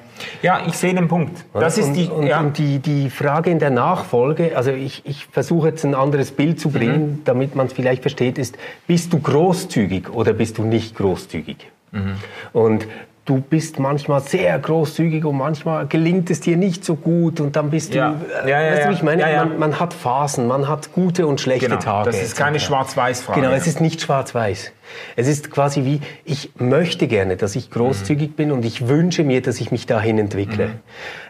Ja, 0.43 0.61
ich 0.67 0.75
sehe 0.75 0.95
den 0.95 1.07
Punkt. 1.07 1.45
Das 1.53 1.77
und, 1.77 1.85
ist 1.85 1.93
die, 1.93 2.09
und, 2.09 2.27
ja. 2.27 2.41
und 2.41 2.59
die, 2.59 2.81
die 2.81 3.11
Frage 3.11 3.51
in 3.51 3.59
der 3.59 3.71
Nachfolge, 3.71 4.57
also 4.57 4.73
ich, 4.73 5.03
ich 5.05 5.27
versuche 5.27 5.69
jetzt 5.69 5.85
ein 5.85 5.95
anderes 5.95 6.33
Bild 6.33 6.59
zu 6.59 6.71
bringen, 6.71 7.11
mhm. 7.11 7.25
damit 7.25 7.55
man 7.55 7.67
es 7.67 7.73
vielleicht 7.75 8.03
versteht, 8.03 8.39
ist, 8.39 8.57
bist 8.87 9.13
du 9.13 9.21
großzügig 9.21 10.11
oder 10.11 10.33
bist 10.33 10.59
du 10.59 10.65
nicht 10.65 10.97
großzügig? 10.97 11.71
Mhm. 11.93 12.17
Und 12.53 12.87
du 13.29 13.43
bist 13.43 13.79
manchmal 13.79 14.21
sehr 14.21 14.59
großzügig 14.59 15.25
und 15.27 15.37
manchmal 15.37 15.87
gelingt 15.87 16.31
es 16.31 16.41
dir 16.41 16.57
nicht 16.57 16.83
so 16.83 16.97
gut 16.97 17.41
und 17.41 17.57
dann 17.57 17.69
bist 17.69 17.93
ja. 17.93 18.13
du, 18.13 18.49
äh, 18.49 18.51
ja, 18.51 18.63
ja, 18.63 18.73
weißt 18.73 18.89
du, 18.89 18.93
ich 18.93 19.03
meine, 19.03 19.23
man, 19.23 19.59
man, 19.59 19.81
hat 19.81 19.93
Phasen, 19.93 20.47
man 20.47 20.67
hat 20.67 20.93
gute 20.95 21.27
und 21.27 21.39
schlechte 21.39 21.69
genau. 21.69 21.81
Tage. 21.81 22.11
Das 22.11 22.23
ist 22.23 22.37
keine 22.37 22.59
Schwarz-Weiß-Frage. 22.59 23.43
Genau, 23.43 23.53
es 23.53 23.67
ist 23.67 23.83
nicht 23.83 24.01
Schwarz-Weiß. 24.01 24.73
Es 25.17 25.29
ist 25.29 25.51
quasi 25.51 25.85
wie, 25.85 26.01
ich 26.25 26.53
möchte 26.59 27.07
gerne, 27.07 27.37
dass 27.37 27.55
ich 27.55 27.71
großzügig 27.71 28.31
mhm. 28.31 28.35
bin 28.35 28.53
und 28.53 28.65
ich 28.65 28.89
wünsche 28.89 29.25
mir, 29.25 29.43
dass 29.43 29.61
ich 29.61 29.71
mich 29.71 29.85
dahin 29.85 30.19
entwickle. 30.19 30.69
Mhm. 30.69 30.73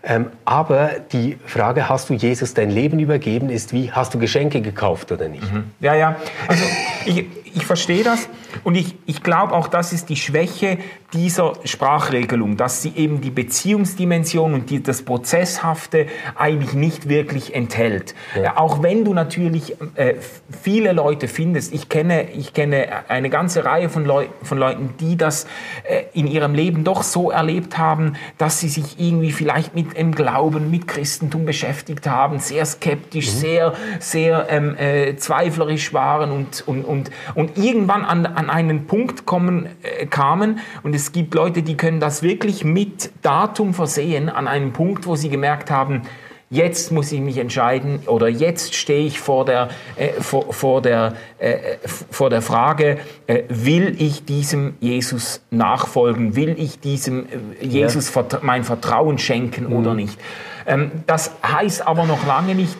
Ähm, 0.05 0.26
aber 0.45 0.90
die 1.12 1.37
Frage, 1.45 1.88
hast 1.88 2.11
du 2.11 2.14
Jesus 2.14 2.55
dein 2.55 2.71
Leben 2.71 3.00
übergeben, 3.00 3.50
ist 3.50 3.73
wie, 3.73 3.90
hast 3.90 4.14
du 4.14 4.21
Geschenke 4.21 4.61
gekauft 4.61 5.11
oder 5.11 5.28
nicht? 5.28 5.52
Mhm. 5.52 5.64
Ja, 5.81 5.95
ja. 5.95 6.14
Also 6.47 6.62
ich, 7.07 7.26
ich 7.59 7.67
verstehe 7.67 8.05
das 8.05 8.29
und 8.62 8.77
ich, 8.77 8.95
ich 9.07 9.23
glaube 9.23 9.53
auch, 9.53 9.67
das 9.67 9.93
ist 9.93 10.09
die 10.09 10.17
Schwäche 10.17 10.79
dieser 11.12 11.55
Sprachregelung, 11.65 12.57
dass 12.57 12.83
sie 12.83 12.93
eben 12.95 13.21
die 13.21 13.31
Beziehungsdimension 13.31 14.55
und 14.55 14.71
die, 14.71 14.83
das 14.83 15.03
Prozesshafte 15.03 16.07
eigentlich 16.37 16.75
nicht 16.75 17.09
wirklich 17.09 17.55
enthält. 17.55 18.15
Ja. 18.41 18.59
Auch 18.59 18.83
wenn 18.83 19.05
du 19.05 19.15
natürlich 19.15 19.75
äh, 19.95 20.15
viele 20.62 20.93
Leute 20.93 21.27
findest, 21.27 21.73
ich 21.73 21.88
kenne, 21.88 22.31
ich 22.33 22.53
kenne 22.53 23.09
eine 23.09 23.31
ganze 23.31 23.64
Reihe 23.64 23.88
von, 23.88 24.05
Leu 24.05 24.27
von 24.42 24.59
Leuten, 24.59 24.94
die 25.01 25.16
das 25.16 25.47
äh, 25.85 26.05
in 26.12 26.27
ihrem 26.27 26.55
Leben 26.55 26.85
doch 26.85 27.03
so 27.03 27.31
erlebt 27.31 27.79
haben, 27.79 28.14
dass 28.37 28.61
sie 28.61 28.68
sich 28.68 29.01
irgendwie 29.01 29.33
vielleicht 29.33 29.75
mit 29.75 29.97
dem 29.97 30.14
Glauben, 30.14 30.71
mit 30.71 30.87
Christentum 30.87 31.44
beschäftigt 31.44 32.07
haben, 32.07 32.38
sehr 32.38 32.66
skeptisch, 32.66 33.29
mhm. 33.29 33.38
sehr, 33.38 33.75
sehr 33.99 34.47
ähm, 34.51 34.77
äh, 34.77 35.16
zweiflerisch 35.16 35.92
waren 35.92 36.31
und, 36.31 36.68
und, 36.68 36.85
und, 36.85 37.11
und 37.35 37.47
irgendwann 37.56 38.04
an, 38.04 38.26
an 38.26 38.50
einen 38.50 38.87
Punkt 38.87 39.26
kommen, 39.26 39.68
äh, 39.82 40.06
kamen 40.06 40.61
und 40.82 40.94
es 40.94 41.12
gibt 41.12 41.34
Leute, 41.34 41.62
die 41.62 41.76
können 41.76 42.00
das 42.00 42.22
wirklich 42.22 42.64
mit 42.64 43.11
Datum 43.22 43.74
versehen, 43.74 44.28
an 44.28 44.48
einem 44.48 44.72
Punkt, 44.72 45.06
wo 45.06 45.16
sie 45.16 45.28
gemerkt 45.28 45.70
haben, 45.70 46.02
jetzt 46.50 46.92
muss 46.92 47.12
ich 47.12 47.20
mich 47.20 47.38
entscheiden 47.38 48.00
oder 48.06 48.28
jetzt 48.28 48.74
stehe 48.74 49.06
ich 49.06 49.20
vor 49.20 49.44
der, 49.44 49.68
äh, 49.96 50.12
vor, 50.20 50.52
vor, 50.52 50.80
der, 50.80 51.14
äh, 51.38 51.76
vor 52.11 52.30
der 52.30 52.42
Frage, 52.42 52.98
äh, 53.26 53.42
will 53.48 53.94
ich 53.98 54.24
diesem 54.24 54.74
Jesus 54.80 55.42
nachfolgen, 55.50 56.37
will 56.37 56.54
ich 56.58 56.80
diesem 56.80 57.26
äh, 57.26 57.66
Jesus 57.66 58.14
ja. 58.14 58.24
mein 58.42 58.64
Vertrauen 58.64 59.18
schenken 59.18 59.66
mhm. 59.66 59.76
oder 59.76 59.94
nicht. 59.94 60.18
Ähm, 60.66 60.90
das 61.06 61.32
heißt 61.46 61.87
aber 61.87 62.04
noch 62.04 62.26
lange 62.26 62.54
nicht, 62.54 62.76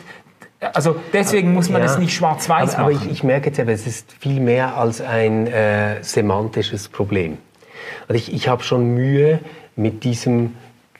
also 0.59 0.95
deswegen 1.13 1.53
muss 1.53 1.69
man 1.69 1.81
ja, 1.81 1.87
das 1.87 1.97
nicht 1.97 2.13
schwarz-weiß 2.13 2.73
machen. 2.73 2.81
Aber 2.81 2.91
ich, 2.91 3.09
ich, 3.09 3.23
merke 3.23 3.47
jetzt 3.47 3.59
aber, 3.59 3.71
es 3.71 3.87
ist 3.87 4.11
viel 4.19 4.39
mehr 4.39 4.75
als 4.75 5.01
ein 5.01 5.47
äh, 5.47 6.03
semantisches 6.03 6.89
Problem. 6.89 7.37
Also 8.07 8.15
ich, 8.15 8.33
ich 8.33 8.47
habe 8.47 8.63
schon 8.63 8.93
Mühe 8.93 9.39
mit 9.75 10.03
diesem 10.03 10.55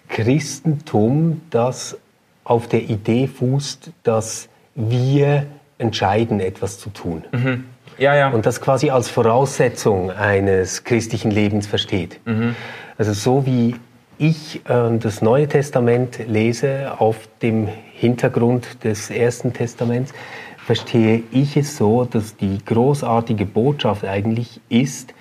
Christentum, 0.07 1.41
das 1.49 1.97
auf 2.43 2.67
der 2.67 2.83
Idee 2.83 3.27
fußt, 3.27 3.91
dass 4.03 4.49
wir 4.75 5.45
entscheiden, 5.77 6.39
etwas 6.39 6.79
zu 6.79 6.89
tun. 6.89 7.25
Mhm. 7.31 7.65
Ja, 7.97 8.15
ja. 8.15 8.29
Und 8.29 8.45
das 8.45 8.61
quasi 8.61 8.89
als 8.89 9.09
Voraussetzung 9.09 10.09
eines 10.11 10.83
christlichen 10.83 11.31
Lebens 11.31 11.67
versteht. 11.67 12.19
Mhm. 12.25 12.55
Also 12.97 13.13
so 13.13 13.45
wie 13.45 13.75
ich 14.19 14.61
äh, 14.69 14.97
das 14.99 15.21
Neue 15.21 15.47
Testament 15.47 16.19
lese 16.27 16.99
auf 16.99 17.27
dem 17.41 17.67
Hintergrund 17.93 18.83
des 18.83 19.09
Ersten 19.09 19.53
Testaments, 19.53 20.13
verstehe 20.57 21.23
ich 21.31 21.57
es 21.57 21.77
so, 21.77 22.05
dass 22.05 22.35
die 22.35 22.59
großartige 22.63 23.45
Botschaft 23.45 24.05
eigentlich 24.05 24.61
ist, 24.69 25.15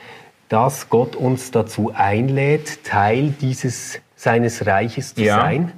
dass 0.50 0.90
Gott 0.90 1.16
uns 1.16 1.50
dazu 1.50 1.92
einlädt, 1.94 2.84
Teil 2.84 3.34
dieses 3.40 4.00
seines 4.14 4.66
Reiches 4.66 5.14
zu 5.14 5.22
ja. 5.22 5.40
sein 5.40 5.72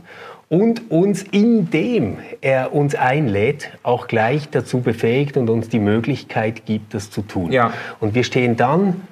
und 0.48 0.90
uns, 0.90 1.22
indem 1.22 2.18
er 2.40 2.74
uns 2.74 2.96
einlädt, 2.96 3.70
auch 3.84 4.08
gleich 4.08 4.48
dazu 4.50 4.80
befähigt 4.80 5.36
und 5.36 5.48
uns 5.48 5.68
die 5.68 5.78
Möglichkeit 5.78 6.66
gibt, 6.66 6.94
das 6.94 7.10
zu 7.10 7.22
tun. 7.22 7.52
Ja. 7.52 7.72
Und 8.00 8.14
wir 8.14 8.24
stehen 8.24 8.56
dann, 8.56 9.02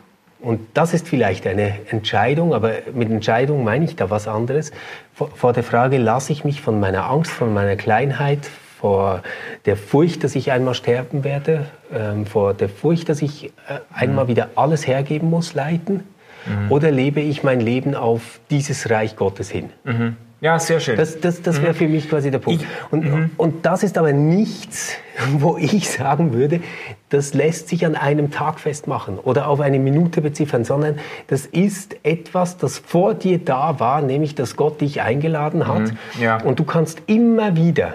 und 0.40 0.60
das 0.74 0.94
ist 0.94 1.08
vielleicht 1.08 1.46
eine 1.46 1.74
Entscheidung, 1.90 2.54
aber 2.54 2.72
mit 2.94 3.10
Entscheidung 3.10 3.64
meine 3.64 3.84
ich 3.84 3.96
da 3.96 4.08
was 4.08 4.28
anderes, 4.28 4.70
vor, 5.12 5.30
vor 5.34 5.52
der 5.52 5.64
Frage, 5.64 5.98
lasse 5.98 6.32
ich 6.32 6.44
mich 6.44 6.60
von 6.60 6.78
meiner 6.78 7.10
Angst, 7.10 7.32
von 7.32 7.52
meiner 7.52 7.76
Kleinheit, 7.76 8.48
vor 8.78 9.22
der 9.66 9.76
Furcht, 9.76 10.22
dass 10.22 10.36
ich 10.36 10.52
einmal 10.52 10.74
sterben 10.74 11.24
werde, 11.24 11.66
ähm, 11.92 12.26
vor 12.26 12.54
der 12.54 12.68
Furcht, 12.68 13.08
dass 13.08 13.22
ich 13.22 13.46
äh, 13.46 13.50
einmal 13.92 14.26
mhm. 14.26 14.28
wieder 14.28 14.50
alles 14.54 14.86
hergeben 14.86 15.28
muss, 15.28 15.54
leiten? 15.54 16.04
Mhm. 16.46 16.70
Oder 16.70 16.92
lebe 16.92 17.20
ich 17.20 17.42
mein 17.42 17.60
Leben 17.60 17.96
auf 17.96 18.38
dieses 18.50 18.88
Reich 18.88 19.16
Gottes 19.16 19.50
hin? 19.50 19.70
Mhm. 19.82 20.16
Ja, 20.40 20.58
sehr 20.58 20.78
schön. 20.78 20.96
Das, 20.96 21.20
das, 21.20 21.42
das 21.42 21.60
wäre 21.60 21.72
mhm. 21.72 21.76
für 21.76 21.88
mich 21.88 22.08
quasi 22.08 22.30
der 22.30 22.38
Punkt. 22.38 22.62
Ich, 22.62 22.68
und, 22.92 23.04
mhm. 23.04 23.30
und 23.36 23.66
das 23.66 23.82
ist 23.82 23.98
aber 23.98 24.12
nichts, 24.12 24.92
wo 25.32 25.56
ich 25.56 25.90
sagen 25.90 26.32
würde, 26.32 26.60
das 27.08 27.34
lässt 27.34 27.68
sich 27.68 27.84
an 27.84 27.96
einem 27.96 28.30
Tag 28.30 28.60
festmachen 28.60 29.18
oder 29.18 29.48
auf 29.48 29.60
eine 29.60 29.78
Minute 29.78 30.20
beziffern, 30.20 30.64
sondern 30.64 30.98
das 31.26 31.46
ist 31.46 31.96
etwas, 32.04 32.56
das 32.56 32.78
vor 32.78 33.14
dir 33.14 33.38
da 33.38 33.80
war, 33.80 34.00
nämlich 34.00 34.34
dass 34.36 34.56
Gott 34.56 34.80
dich 34.80 35.00
eingeladen 35.00 35.66
hat. 35.66 35.80
Mhm. 35.80 35.98
Ja. 36.20 36.40
Und 36.42 36.60
du 36.60 36.64
kannst 36.64 37.02
immer 37.06 37.56
wieder 37.56 37.94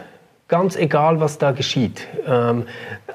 ganz 0.49 0.75
egal, 0.75 1.21
was 1.21 1.37
da 1.37 1.51
geschieht, 1.51 2.07
ähm, 2.27 2.65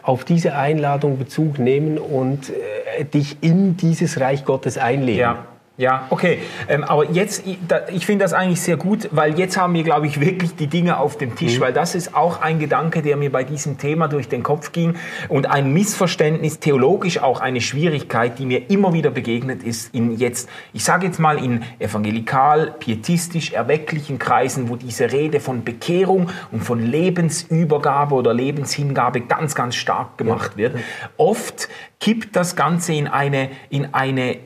auf 0.03 0.25
diese 0.25 0.57
Einladung 0.57 1.19
Bezug 1.19 1.59
nehmen 1.59 1.99
und 1.99 2.51
äh, 2.51 3.05
dich 3.05 3.37
in 3.43 3.77
dieses 3.77 4.19
Reich 4.21 4.47
Gottes 4.47 4.79
einleben. 4.79 5.21
Ja. 5.21 5.45
Ja, 5.79 6.09
okay. 6.11 6.41
Ähm, 6.69 6.83
aber 6.83 7.09
jetzt, 7.13 7.47
ich, 7.47 7.57
ich 7.93 8.05
finde 8.05 8.25
das 8.25 8.33
eigentlich 8.33 8.61
sehr 8.61 8.77
gut, 8.77 9.09
weil 9.13 9.39
jetzt 9.39 9.57
haben 9.57 9.75
wir, 9.75 9.85
glaube 9.85 10.09
ich, 10.09 10.21
wirklich 10.29 10.57
die 10.57 10.67
Dinge 10.67 10.99
auf 10.99 11.17
dem 11.17 11.37
Tisch, 11.37 11.57
mhm. 11.57 11.61
weil 11.61 11.73
das 11.73 11.95
ist 11.95 12.17
auch 12.17 12.43
ein 12.43 12.59
Gedanke, 12.59 13.01
der 13.01 13.17
mir 13.17 13.31
bei 13.31 13.45
diesem 13.45 13.79
Thema 13.79 14.09
durch 14.09 14.29
den 14.29 14.43
Kopf 14.43 14.73
ging 14.73 14.97
und 15.29 15.49
ein 15.49 15.73
Missverständnis, 15.73 16.59
theologisch 16.59 17.23
auch 17.23 17.41
eine 17.41 17.61
Schwierigkeit, 17.61 18.41
die 18.41 18.47
mir 18.47 18.69
immer 18.71 18.93
wieder 18.93 19.11
begegnet 19.11 19.63
ist 19.63 19.95
in 19.95 20.19
jetzt, 20.19 20.49
ich 20.73 20.83
sage 20.83 21.07
jetzt 21.07 21.21
mal 21.21 21.39
in 21.39 21.63
evangelikal, 21.79 22.75
pietistisch, 22.81 23.53
erwecklichen 23.53 24.19
Kreisen, 24.19 24.69
wo 24.69 24.75
diese 24.75 25.13
Rede 25.13 25.39
von 25.39 25.63
Bekehrung 25.63 26.29
und 26.51 26.65
von 26.65 26.81
Lebensübergabe 26.81 28.17
oder 28.17 28.35
Lebenshingabe 28.35 29.21
ganz, 29.21 29.55
ganz 29.55 29.77
stark 29.77 30.19
gemacht 30.19 30.57
wird. 30.57 30.75
Oft 31.17 31.69
kippt 32.01 32.35
das 32.35 32.57
Ganze 32.57 32.95
in 32.95 33.07
eine, 33.07 33.51
in 33.71 33.95
eine 33.95 34.39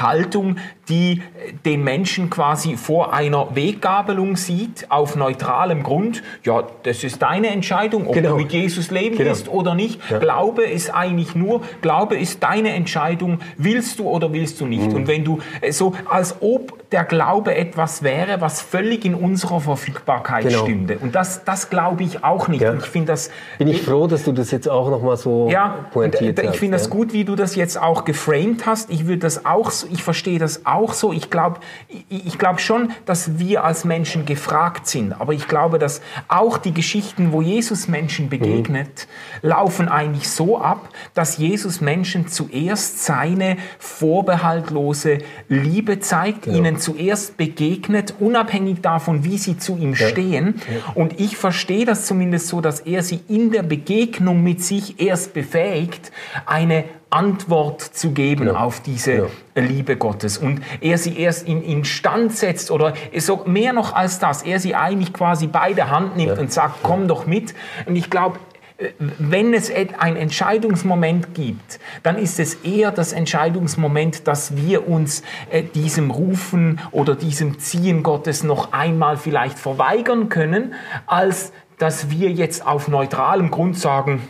Haltung, 0.00 0.58
die 0.88 1.22
den 1.64 1.82
Menschen 1.84 2.30
quasi 2.30 2.76
vor 2.76 3.12
einer 3.12 3.54
Weggabelung 3.54 4.36
sieht, 4.36 4.86
auf 4.90 5.16
neutralem 5.16 5.82
Grund. 5.82 6.22
Ja, 6.44 6.64
das 6.84 7.02
ist 7.04 7.22
deine 7.22 7.48
Entscheidung, 7.48 8.06
ob 8.06 8.14
Genau. 8.14 8.30
du 8.30 8.36
mit 8.36 8.52
Jesus 8.52 8.90
leben 8.90 9.16
Genau. 9.16 9.30
willst 9.30 9.48
oder 9.48 9.74
nicht. 9.74 10.00
Ja. 10.10 10.18
Glaube 10.18 10.62
ist 10.64 10.94
eigentlich 10.94 11.34
nur, 11.34 11.62
Glaube 11.82 12.16
ist 12.16 12.42
deine 12.42 12.70
Entscheidung, 12.70 13.38
willst 13.56 13.98
du 13.98 14.08
oder 14.08 14.32
willst 14.32 14.60
du 14.60 14.64
Mhm. 14.64 14.70
nicht. 14.70 14.92
Und 14.92 15.06
wenn 15.08 15.24
du 15.24 15.38
äh, 15.60 15.72
so, 15.72 15.94
als 16.08 16.36
ob 16.40 16.88
der 16.90 17.04
Glaube 17.04 17.54
etwas 17.56 18.02
wäre, 18.04 18.40
was 18.40 18.60
völlig 18.62 19.04
in 19.04 19.14
unserer 19.16 19.60
Verfügbarkeit 19.60 20.44
Genau. 20.48 20.62
stünde. 20.62 20.98
Und 21.00 21.14
das, 21.16 21.42
das 21.44 21.68
glaube 21.68 22.04
ich 22.04 22.22
auch 22.22 22.46
nicht. 22.48 22.60
Ja. 22.62 22.74
Ich 22.74 22.84
finde 22.86 23.08
das 23.12 23.30
Bin 23.58 23.66
ich 23.68 23.82
froh, 23.82 24.06
dass 24.06 24.22
du 24.24 24.30
das 24.32 24.50
jetzt 24.52 24.68
auch 24.68 24.88
noch 24.90 25.02
mal 25.02 25.16
so 25.16 25.48
ja, 25.50 25.86
pointiert 25.92 26.38
und, 26.38 26.44
äh, 26.44 26.46
hast. 26.48 26.54
ich 26.54 26.60
finde 26.60 26.76
das 26.78 26.86
ja. 26.86 26.92
gut, 26.92 27.12
wie 27.12 27.24
du 27.24 27.34
das 27.34 27.56
jetzt 27.56 27.80
auch 27.80 28.04
geframed 28.04 28.66
hast. 28.66 28.88
Ich 28.90 29.06
würde 29.06 29.18
das 29.18 29.44
auch, 29.44 29.72
ich 29.90 30.02
verstehe 30.04 30.38
das 30.38 30.64
auch 30.64 30.75
so. 30.92 31.12
Ich 31.12 31.30
glaube, 31.30 31.60
ich, 31.88 32.26
ich 32.26 32.38
glaube 32.38 32.60
schon, 32.60 32.92
dass 33.04 33.38
wir 33.38 33.64
als 33.64 33.84
Menschen 33.84 34.26
gefragt 34.26 34.86
sind. 34.86 35.12
Aber 35.12 35.32
ich 35.32 35.48
glaube, 35.48 35.78
dass 35.78 36.00
auch 36.28 36.58
die 36.58 36.72
Geschichten, 36.72 37.32
wo 37.32 37.42
Jesus 37.42 37.88
Menschen 37.88 38.28
begegnet, 38.28 39.08
laufen 39.42 39.88
eigentlich 39.88 40.28
so 40.28 40.58
ab, 40.58 40.88
dass 41.14 41.38
Jesus 41.38 41.80
Menschen 41.80 42.28
zuerst 42.28 43.04
seine 43.04 43.56
vorbehaltlose 43.78 45.18
Liebe 45.48 46.00
zeigt, 46.00 46.46
ihnen 46.46 46.78
zuerst 46.78 47.36
begegnet, 47.36 48.14
unabhängig 48.20 48.80
davon, 48.80 49.24
wie 49.24 49.38
sie 49.38 49.58
zu 49.58 49.76
ihm 49.76 49.94
stehen. 49.94 50.60
Und 50.94 51.20
ich 51.20 51.36
verstehe 51.36 51.84
das 51.84 52.06
zumindest 52.06 52.48
so, 52.48 52.60
dass 52.60 52.80
er 52.80 53.02
sie 53.02 53.20
in 53.28 53.50
der 53.50 53.62
Begegnung 53.62 54.42
mit 54.42 54.62
sich 54.62 55.00
erst 55.00 55.34
befähigt, 55.34 56.12
eine 56.46 56.84
Antwort 57.10 57.80
zu 57.80 58.10
geben 58.10 58.48
auf 58.48 58.80
diese 58.80 59.12
Genau. 59.12 59.28
Liebe 59.68 59.96
Gottes. 59.96 60.38
Und 60.38 60.60
er 60.80 60.98
sie 60.98 61.18
erst 61.18 61.48
in, 61.48 61.62
in 61.62 61.84
Stand 61.84 62.32
setzt 62.32 62.70
oder 62.70 62.94
so 63.16 63.42
mehr 63.46 63.72
noch 63.72 63.94
als 63.94 64.18
das, 64.18 64.42
er 64.42 64.60
sie 64.60 64.74
eigentlich 64.74 65.12
quasi 65.12 65.46
bei 65.46 65.72
der 65.72 65.90
Hand 65.90 66.16
nimmt 66.16 66.38
und 66.38 66.52
sagt, 66.52 66.80
komm 66.82 67.08
doch 67.08 67.26
mit. 67.26 67.54
Und 67.86 67.96
ich 67.96 68.10
glaube, 68.10 68.38
äh, 68.78 68.90
wenn 68.98 69.54
es 69.54 69.70
ein 69.98 70.16
Entscheidungsmoment 70.16 71.34
gibt, 71.34 71.78
dann 72.02 72.18
ist 72.18 72.38
es 72.38 72.54
eher 72.56 72.90
das 72.90 73.12
Entscheidungsmoment, 73.12 74.26
dass 74.26 74.56
wir 74.56 74.88
uns 74.88 75.22
äh, 75.50 75.62
diesem 75.62 76.10
Rufen 76.10 76.80
oder 76.90 77.14
diesem 77.14 77.58
Ziehen 77.58 78.02
Gottes 78.02 78.42
noch 78.42 78.72
einmal 78.72 79.16
vielleicht 79.16 79.58
verweigern 79.58 80.28
können, 80.28 80.74
als 81.06 81.52
dass 81.78 82.10
wir 82.10 82.30
jetzt 82.30 82.66
auf 82.66 82.88
neutralem 82.88 83.50
Grund 83.50 83.78
sagen, 83.78 84.22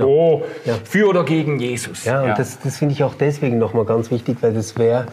oh, 0.00 0.42
Ja. 0.64 0.74
für 0.84 1.08
oder 1.08 1.24
gegen 1.24 1.58
Jesus. 1.58 2.04
Ja, 2.04 2.22
und 2.22 2.38
das, 2.38 2.58
das 2.60 2.78
finde 2.78 2.94
ich 2.94 3.04
auch 3.04 3.14
deswegen 3.14 3.58
nochmal 3.58 3.84
ganz 3.84 4.10
wichtig, 4.10 4.38
weil 4.40 4.52
das 4.52 4.78
wäre, 4.78 5.06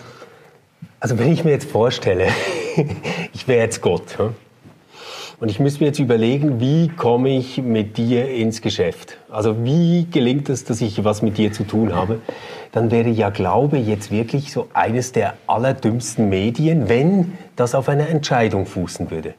also 0.99 1.17
wenn 1.17 1.31
ich 1.31 1.43
mir 1.43 1.51
jetzt 1.51 1.69
vorstelle, 1.69 2.27
ich 3.33 3.47
wäre 3.47 3.61
jetzt 3.61 3.81
Gott, 3.81 4.17
ja, 4.17 4.31
und 5.39 5.49
ich 5.49 5.59
müsste 5.59 5.79
mir 5.81 5.87
jetzt 5.87 5.99
überlegen, 5.99 6.59
wie 6.59 6.89
komme 6.89 7.29
ich 7.29 7.61
mit 7.61 7.97
dir 7.97 8.29
ins 8.29 8.61
Geschäft? 8.61 9.17
Also 9.29 9.63
wie 9.63 10.05
gelingt 10.11 10.49
es, 10.49 10.65
dass 10.65 10.81
ich 10.81 11.05
was 11.05 11.21
mit 11.21 11.37
dir 11.37 11.53
zu 11.53 11.63
tun 11.63 11.95
habe? 11.95 12.19
Dann 12.73 12.91
wäre 12.91 13.07
ja 13.09 13.29
Glaube 13.29 13.77
jetzt 13.77 14.11
wirklich 14.11 14.51
so 14.51 14.67
eines 14.73 15.13
der 15.13 15.35
allerdümmsten 15.47 16.27
Medien, 16.27 16.89
wenn 16.89 17.37
das 17.55 17.73
auf 17.73 17.87
einer 17.87 18.09
Entscheidung 18.09 18.65
fußen 18.65 19.11
würde. 19.11 19.33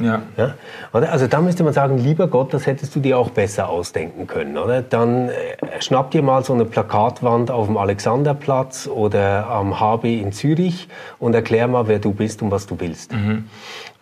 Ja. 0.00 0.22
Ja? 0.36 0.54
Oder? 0.92 1.12
Also 1.12 1.26
da 1.26 1.40
müsste 1.40 1.62
man 1.62 1.72
sagen, 1.72 1.98
lieber 1.98 2.26
Gott, 2.28 2.52
das 2.54 2.66
hättest 2.66 2.94
du 2.96 3.00
dir 3.00 3.18
auch 3.18 3.30
besser 3.30 3.68
ausdenken 3.68 4.26
können. 4.26 4.58
Oder? 4.58 4.82
Dann 4.82 5.28
äh, 5.28 5.32
schnapp 5.80 6.10
dir 6.10 6.22
mal 6.22 6.44
so 6.44 6.52
eine 6.52 6.64
Plakatwand 6.64 7.50
auf 7.50 7.66
dem 7.66 7.76
Alexanderplatz 7.76 8.86
oder 8.86 9.48
am 9.48 9.78
HB 9.78 10.04
in 10.04 10.32
Zürich 10.32 10.88
und 11.18 11.34
erklär 11.34 11.68
mal, 11.68 11.86
wer 11.86 11.98
du 11.98 12.12
bist 12.12 12.42
und 12.42 12.50
was 12.50 12.66
du 12.66 12.80
willst. 12.80 13.12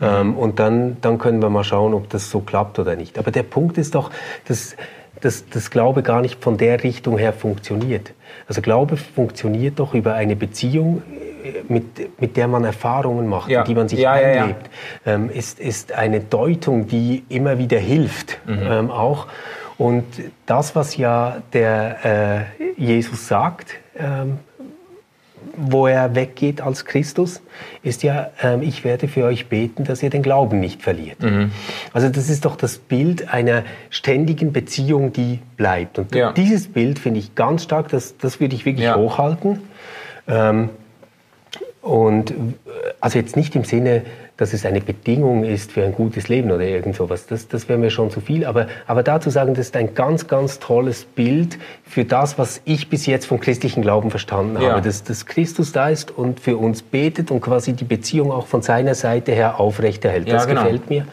Ähm, 0.00 0.36
und 0.36 0.58
dann, 0.58 0.96
dann 1.00 1.18
können 1.18 1.42
wir 1.42 1.50
mal 1.50 1.64
schauen, 1.64 1.94
ob 1.94 2.08
das 2.10 2.30
so 2.30 2.40
klappt 2.40 2.78
oder 2.78 2.96
nicht. 2.96 3.18
Aber 3.18 3.30
der 3.30 3.42
Punkt 3.42 3.78
ist 3.78 3.94
doch, 3.94 4.10
dass, 4.46 4.76
dass, 5.20 5.48
dass 5.48 5.70
Glaube 5.70 6.02
gar 6.02 6.20
nicht 6.20 6.42
von 6.42 6.56
der 6.56 6.82
Richtung 6.84 7.18
her 7.18 7.32
funktioniert. 7.32 8.12
Also 8.46 8.62
Glaube 8.62 8.96
funktioniert 8.96 9.78
doch 9.78 9.94
über 9.94 10.14
eine 10.14 10.36
Beziehung, 10.36 11.02
mit, 11.68 12.20
mit 12.20 12.36
der 12.36 12.48
man 12.48 12.64
Erfahrungen 12.64 13.26
macht, 13.28 13.50
Ja. 13.50 13.64
die 13.64 13.74
man 13.74 13.88
sich 13.88 14.00
Ja, 14.00 14.18
ja, 14.20 14.28
ja. 14.28 14.40
einlebt 14.42 14.70
ähm, 15.06 15.30
ist, 15.30 15.60
ist 15.60 15.92
eine 15.92 16.20
Deutung, 16.20 16.86
die 16.86 17.24
immer 17.28 17.58
wieder 17.58 17.78
hilft, 17.78 18.38
ähm, 18.48 18.90
auch. 18.90 19.26
Und 19.76 20.04
das, 20.46 20.74
was 20.74 20.96
ja 20.96 21.38
der 21.52 22.46
äh, 22.58 22.72
Jesus 22.76 23.28
sagt, 23.28 23.74
ähm, 23.98 24.38
wo 25.56 25.86
er 25.86 26.14
weggeht 26.14 26.60
als 26.60 26.84
Christus, 26.84 27.40
ist 27.82 28.02
ja, 28.02 28.30
ähm, 28.42 28.62
ich 28.62 28.84
werde 28.84 29.08
für 29.08 29.24
euch 29.24 29.46
beten, 29.48 29.84
dass 29.84 30.02
ihr 30.02 30.10
den 30.10 30.22
Glauben 30.22 30.60
nicht 30.60 30.82
verliert. 30.82 31.18
Also 31.92 32.08
das 32.08 32.28
ist 32.28 32.44
doch 32.44 32.56
das 32.56 32.78
Bild 32.78 33.32
einer 33.32 33.62
ständigen 33.90 34.52
Beziehung, 34.52 35.12
die 35.12 35.40
bleibt. 35.56 35.98
Und 35.98 36.14
Ja. 36.14 36.32
dieses 36.32 36.68
Bild 36.68 36.98
finde 36.98 37.20
ich 37.20 37.34
ganz 37.34 37.62
stark, 37.64 37.88
das, 37.88 38.16
das 38.18 38.40
würde 38.40 38.54
ich 38.56 38.64
wirklich 38.66 38.86
Ja. 38.86 38.96
hochhalten. 38.96 39.60
Ähm, 40.28 40.70
und 41.88 42.30
äh, 42.32 42.34
also 43.00 43.18
jetzt 43.18 43.34
nicht 43.36 43.56
im 43.56 43.64
Sinne, 43.64 44.02
dass 44.36 44.52
es 44.52 44.64
eine 44.66 44.80
Bedingung 44.80 45.42
ist 45.42 45.72
für 45.72 45.82
ein 45.82 45.92
gutes 45.92 46.28
Leben 46.28 46.50
oder 46.52 46.62
irgend 46.64 46.94
sowas. 46.94 47.26
Das, 47.26 47.48
das 47.48 47.68
wäre 47.68 47.78
mir 47.78 47.90
schon 47.90 48.10
zu 48.10 48.20
viel. 48.20 48.44
Aber, 48.44 48.68
aber 48.86 49.02
dazu 49.02 49.30
sagen, 49.30 49.54
das 49.54 49.66
ist 49.66 49.76
ein 49.76 49.94
ganz, 49.94 50.28
ganz 50.28 50.60
tolles 50.60 51.04
Bild 51.04 51.58
für 51.84 52.04
das, 52.04 52.38
was 52.38 52.60
ich 52.64 52.88
bis 52.88 53.06
jetzt 53.06 53.26
vom 53.26 53.40
christlichen 53.40 53.82
Glauben 53.82 54.10
verstanden 54.10 54.60
Ja. 54.60 54.72
habe. 54.72 54.82
Dass, 54.82 55.02
dass 55.02 55.26
Christus 55.26 55.72
da 55.72 55.88
ist 55.88 56.16
und 56.16 56.38
für 56.40 56.56
uns 56.56 56.82
betet 56.82 57.30
und 57.30 57.40
quasi 57.40 57.72
die 57.72 57.84
Beziehung 57.84 58.30
auch 58.30 58.46
von 58.46 58.62
seiner 58.62 58.94
Seite 58.94 59.32
her 59.32 59.58
aufrechterhält. 59.58 60.28
Ja, 60.28 60.34
das 60.34 60.46
genau. 60.46 60.62
gefällt 60.62 60.90
mir. 60.90 61.06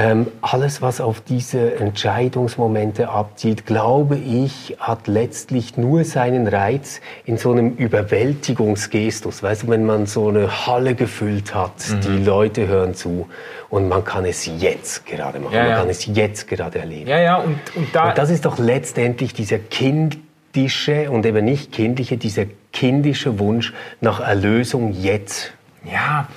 Ähm, 0.00 0.28
alles, 0.42 0.80
was 0.80 1.00
auf 1.00 1.20
diese 1.20 1.74
Entscheidungsmomente 1.74 3.08
abzielt, 3.08 3.66
glaube 3.66 4.16
ich, 4.16 4.76
hat 4.78 5.08
letztlich 5.08 5.76
nur 5.76 6.04
seinen 6.04 6.46
Reiz 6.46 7.00
in 7.24 7.36
so 7.36 7.50
einem 7.50 7.74
Überwältigungsgestus. 7.74 9.42
Weißt 9.42 9.64
du, 9.64 9.68
wenn 9.70 9.84
man 9.84 10.06
so 10.06 10.28
eine 10.28 10.66
Halle 10.66 10.94
gefüllt 10.94 11.52
hat, 11.52 11.72
Mhm. 11.90 12.00
die 12.02 12.24
Leute 12.24 12.68
hören 12.68 12.94
zu 12.94 13.28
und 13.70 13.88
man 13.88 14.04
kann 14.04 14.24
es 14.24 14.46
jetzt 14.46 15.04
gerade 15.04 15.40
machen, 15.40 15.54
Ja, 15.54 15.62
man 15.62 15.70
ja. 15.70 15.76
kann 15.78 15.88
es 15.88 16.06
jetzt 16.06 16.46
gerade 16.46 16.78
erleben. 16.78 17.08
Ja, 17.10 17.18
ja, 17.20 17.36
und, 17.36 17.58
und 17.74 17.88
da. 17.92 18.10
Und 18.10 18.18
das 18.18 18.30
ist 18.30 18.44
doch 18.44 18.58
letztendlich 18.58 19.34
dieser 19.34 19.58
kindische 19.58 21.10
und 21.10 21.26
eben 21.26 21.44
nicht 21.44 21.72
kindliche, 21.72 22.16
dieser 22.16 22.44
kindische 22.72 23.40
Wunsch 23.40 23.74
nach 24.00 24.20
Erlösung 24.20 24.92
jetzt. 24.92 25.52
Ja, 25.84 26.28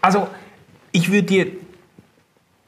also 0.00 0.28
ich 0.92 1.10
würde 1.12 1.24
dir 1.26 1.46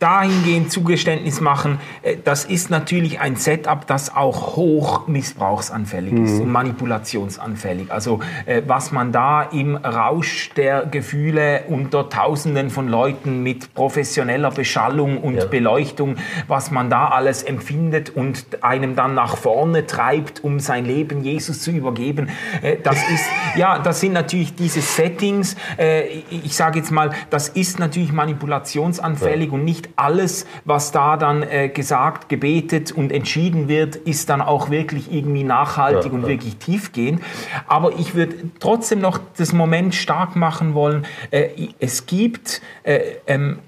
dahingehend 0.06 0.70
Zugeständnis 0.70 1.40
machen, 1.40 1.80
äh, 2.02 2.16
das 2.24 2.44
ist 2.44 2.70
natürlich 2.70 3.18
ein 3.18 3.34
Setup, 3.34 3.84
das 3.88 4.14
auch 4.14 4.54
hoch 4.54 5.08
missbrauchsanfällig 5.08 6.12
ist 6.14 6.40
und 6.40 6.52
manipulationsanfällig. 6.52 7.90
Also 7.90 8.20
äh, 8.46 8.62
was 8.68 8.92
man 8.92 9.10
da 9.10 9.42
im 9.42 9.74
Rausch 9.74 10.50
der 10.56 10.86
Gefühle 10.86 11.64
unter 11.68 12.08
Tausenden 12.08 12.70
von 12.70 12.86
Leuten 12.88 13.42
mit 13.42 13.74
professioneller 13.74 14.52
Beschallung 14.52 15.18
und 15.18 15.36
Ja. 15.36 15.46
Beleuchtung, 15.46 16.16
was 16.46 16.70
man 16.70 16.88
da 16.88 17.08
alles 17.08 17.42
empfindet 17.42 18.10
und 18.10 18.62
einem 18.62 18.94
dann 18.94 19.14
nach 19.14 19.36
vorne 19.36 19.86
treibt, 19.86 20.44
um 20.44 20.60
sein 20.60 20.84
Leben 20.84 21.22
Jesus 21.24 21.62
zu 21.62 21.72
übergeben, 21.72 22.28
äh, 22.62 22.76
das 22.80 22.96
ist, 23.12 23.24
ja, 23.56 23.80
das 23.80 23.98
sind 24.00 24.12
natürlich 24.12 24.54
diese 24.54 24.80
Settings, 24.82 25.56
ich- 26.30 26.44
ich 26.46 26.54
sage 26.56 26.78
jetzt 26.78 26.92
mal, 26.92 27.10
das 27.30 27.48
ist 27.48 27.78
natürlich 27.80 28.12
manipulationsanfällig 28.12 29.50
und 29.50 29.64
nicht 29.64 29.88
alles, 29.96 30.46
was 30.64 30.92
da 30.92 31.16
dann 31.16 31.42
äh, 31.42 31.68
gesagt, 31.68 32.28
gebetet 32.28 32.92
und 32.92 33.10
entschieden 33.10 33.68
wird, 33.68 33.96
ist 33.96 34.28
dann 34.28 34.40
auch 34.40 34.70
wirklich 34.70 35.12
irgendwie 35.12 35.44
nachhaltig 35.44 36.12
Ja, 36.12 36.12
und 36.12 36.22
ja. 36.22 36.28
wirklich 36.28 36.56
tiefgehend. 36.56 37.22
Aber 37.66 37.92
ich 37.98 38.14
würde 38.14 38.36
trotzdem 38.60 39.00
noch 39.00 39.18
das 39.36 39.52
Moment 39.52 39.94
stark 39.94 40.36
machen 40.36 40.74
wollen, 40.74 41.06
äh, 41.30 41.48
es 41.78 42.06
gibt 42.06 42.60
äh, 42.82 43.00
ähm, 43.26 43.58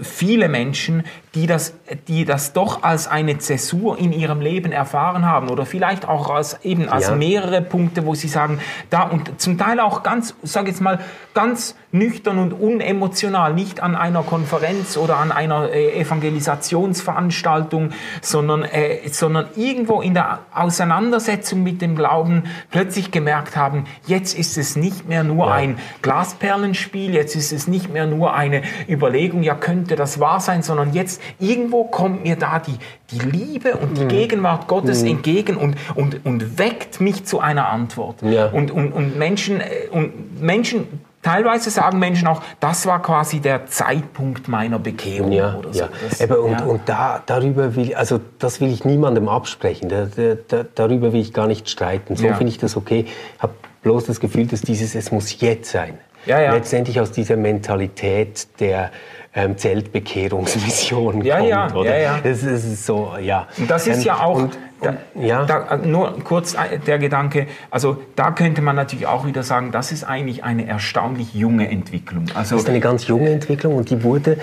viele 0.00 0.48
Menschen, 0.48 1.04
die 1.36 1.46
das, 1.46 1.74
die 2.08 2.24
das 2.24 2.52
doch 2.52 2.82
als 2.82 3.06
eine 3.06 3.38
Zäsur 3.38 3.96
in 3.98 4.12
ihrem 4.12 4.40
Leben 4.40 4.72
erfahren 4.72 5.24
haben 5.24 5.48
oder 5.48 5.64
vielleicht 5.66 6.08
auch 6.08 6.28
als 6.30 6.64
eben 6.64 6.88
als 6.88 7.08
Ja. 7.08 7.14
mehrere 7.14 7.62
Punkte, 7.62 8.04
wo 8.04 8.14
sie 8.16 8.26
sagen, 8.26 8.58
da 8.90 9.02
und 9.02 9.40
zum 9.40 9.56
Teil 9.58 9.78
auch 9.78 10.02
ganz, 10.02 10.34
sag 10.42 10.66
jetzt 10.66 10.80
mal, 10.80 10.98
ganz 11.34 11.76
nüchtern 11.92 12.38
und 12.38 12.52
unemotional, 12.52 13.54
nicht 13.54 13.80
an 13.80 13.94
einer 13.94 14.22
Konferenz 14.22 14.96
oder 14.96 15.18
an 15.18 15.30
einer 15.30 15.70
äh, 15.70 16.00
Evangelisationsveranstaltung, 16.00 17.90
sondern, 18.20 18.64
äh, 18.64 19.08
sondern 19.10 19.46
irgendwo 19.56 20.00
in 20.00 20.14
der 20.14 20.40
Auseinandersetzung 20.52 21.62
mit 21.62 21.80
dem 21.80 21.96
Glauben 21.96 22.44
plötzlich 22.70 23.12
gemerkt 23.12 23.56
haben, 23.56 23.84
jetzt 24.06 24.36
ist 24.38 24.58
es 24.58 24.76
nicht 24.76 25.08
mehr 25.08 25.22
nur 25.24 25.46
Ja. 25.46 25.52
ein 25.52 25.78
Glasperlenspiel, 26.02 27.14
jetzt 27.14 27.36
ist 27.36 27.52
es 27.52 27.68
nicht 27.68 27.92
mehr 27.92 28.06
nur 28.06 28.34
eine 28.34 28.62
Überlegung, 28.88 29.42
ja, 29.42 29.54
könnte 29.54 29.76
könnte 29.76 29.96
das 29.96 30.18
wahr 30.20 30.40
sein, 30.40 30.62
sondern 30.62 30.94
jetzt 30.94 31.20
irgendwo 31.38 31.84
kommt 31.84 32.24
mir 32.24 32.36
da 32.36 32.58
die, 32.58 32.76
die 33.10 33.18
Liebe 33.24 33.76
und 33.76 33.96
die 33.98 34.04
Mhm. 34.04 34.08
Gegenwart 34.08 34.68
Gottes 34.68 35.02
entgegen 35.02 35.56
und, 35.56 35.76
und, 35.94 36.24
und 36.24 36.58
weckt 36.58 37.00
mich 37.00 37.24
zu 37.24 37.40
einer 37.40 37.68
Antwort. 37.68 38.22
Ja. 38.22 38.46
Und, 38.46 38.70
und, 38.70 38.92
und, 38.92 39.16
Menschen, 39.18 39.60
äh, 39.60 39.88
und 39.90 40.40
Menschen, 40.42 40.86
teilweise 41.22 41.70
sagen 41.70 41.98
Menschen 41.98 42.28
auch, 42.28 42.40
das 42.60 42.86
war 42.86 43.02
quasi 43.02 43.40
der 43.40 43.66
Zeitpunkt 43.66 44.46
meiner 44.48 44.78
Bekehrung 44.78 45.32
Ja, 45.32 45.56
oder 45.56 45.72
so. 45.72 45.80
ja. 45.80 45.88
Das, 46.08 46.20
Aber 46.22 46.40
und, 46.42 46.52
ja. 46.52 46.64
und 46.64 46.80
da, 46.86 47.22
darüber 47.26 47.74
will, 47.74 47.94
also 47.94 48.20
das 48.38 48.60
will 48.60 48.72
ich 48.72 48.84
niemandem 48.84 49.28
absprechen. 49.28 49.88
Da, 49.88 50.06
da, 50.48 50.64
darüber 50.74 51.12
will 51.12 51.20
ich 51.20 51.32
gar 51.32 51.48
nicht 51.48 51.68
streiten. 51.68 52.14
So 52.16 52.26
Ja. 52.26 52.34
finde 52.34 52.50
ich 52.52 52.58
das 52.58 52.76
okay. 52.76 53.06
Ich 53.36 53.42
habe 53.42 53.54
bloß 53.82 54.06
das 54.06 54.20
Gefühl, 54.20 54.46
dass 54.46 54.60
dieses 54.62 54.94
Es 54.94 55.10
muss 55.10 55.40
jetzt 55.40 55.70
sein. 55.72 55.98
Ja, 56.26 56.40
ja. 56.40 56.52
Letztendlich 56.52 56.98
aus 57.00 57.12
dieser 57.12 57.36
Mentalität 57.36 58.48
der 58.60 58.90
ähm, 59.36 59.56
Zeltbekehrungsmission 59.58 61.22
Ja, 61.22 61.36
kommt. 61.38 61.48
ja, 61.50 61.74
oder? 61.74 61.90
ja, 61.98 62.16
ja. 62.16 62.20
Das 62.22 62.42
ist 62.42 62.86
so, 62.86 63.12
ja. 63.20 63.46
Das 63.68 63.86
ist 63.86 63.98
Ähm, 63.98 64.04
ja 64.04 64.20
auch, 64.24 64.36
und, 64.36 64.58
da, 64.80 64.94
ja. 65.14 65.44
da, 65.46 65.76
äh, 65.76 65.86
nur 65.86 66.18
kurz 66.24 66.54
äh, 66.54 66.78
der 66.78 66.98
Gedanke, 66.98 67.46
also 67.70 67.98
da 68.14 68.30
könnte 68.30 68.60
man 68.62 68.76
natürlich 68.76 69.06
auch 69.06 69.26
wieder 69.26 69.42
sagen, 69.42 69.72
das 69.72 69.92
ist 69.92 70.04
eigentlich 70.04 70.42
eine 70.44 70.66
erstaunlich 70.66 71.34
junge 71.34 71.70
Entwicklung. 71.70 72.24
Also 72.34 72.56
Das 72.56 72.64
ist 72.64 72.68
eine 72.70 72.80
ganz 72.80 73.06
junge 73.06 73.30
Entwicklung 73.30 73.76
und 73.76 73.90
die 73.90 74.02
wurde 74.02 74.38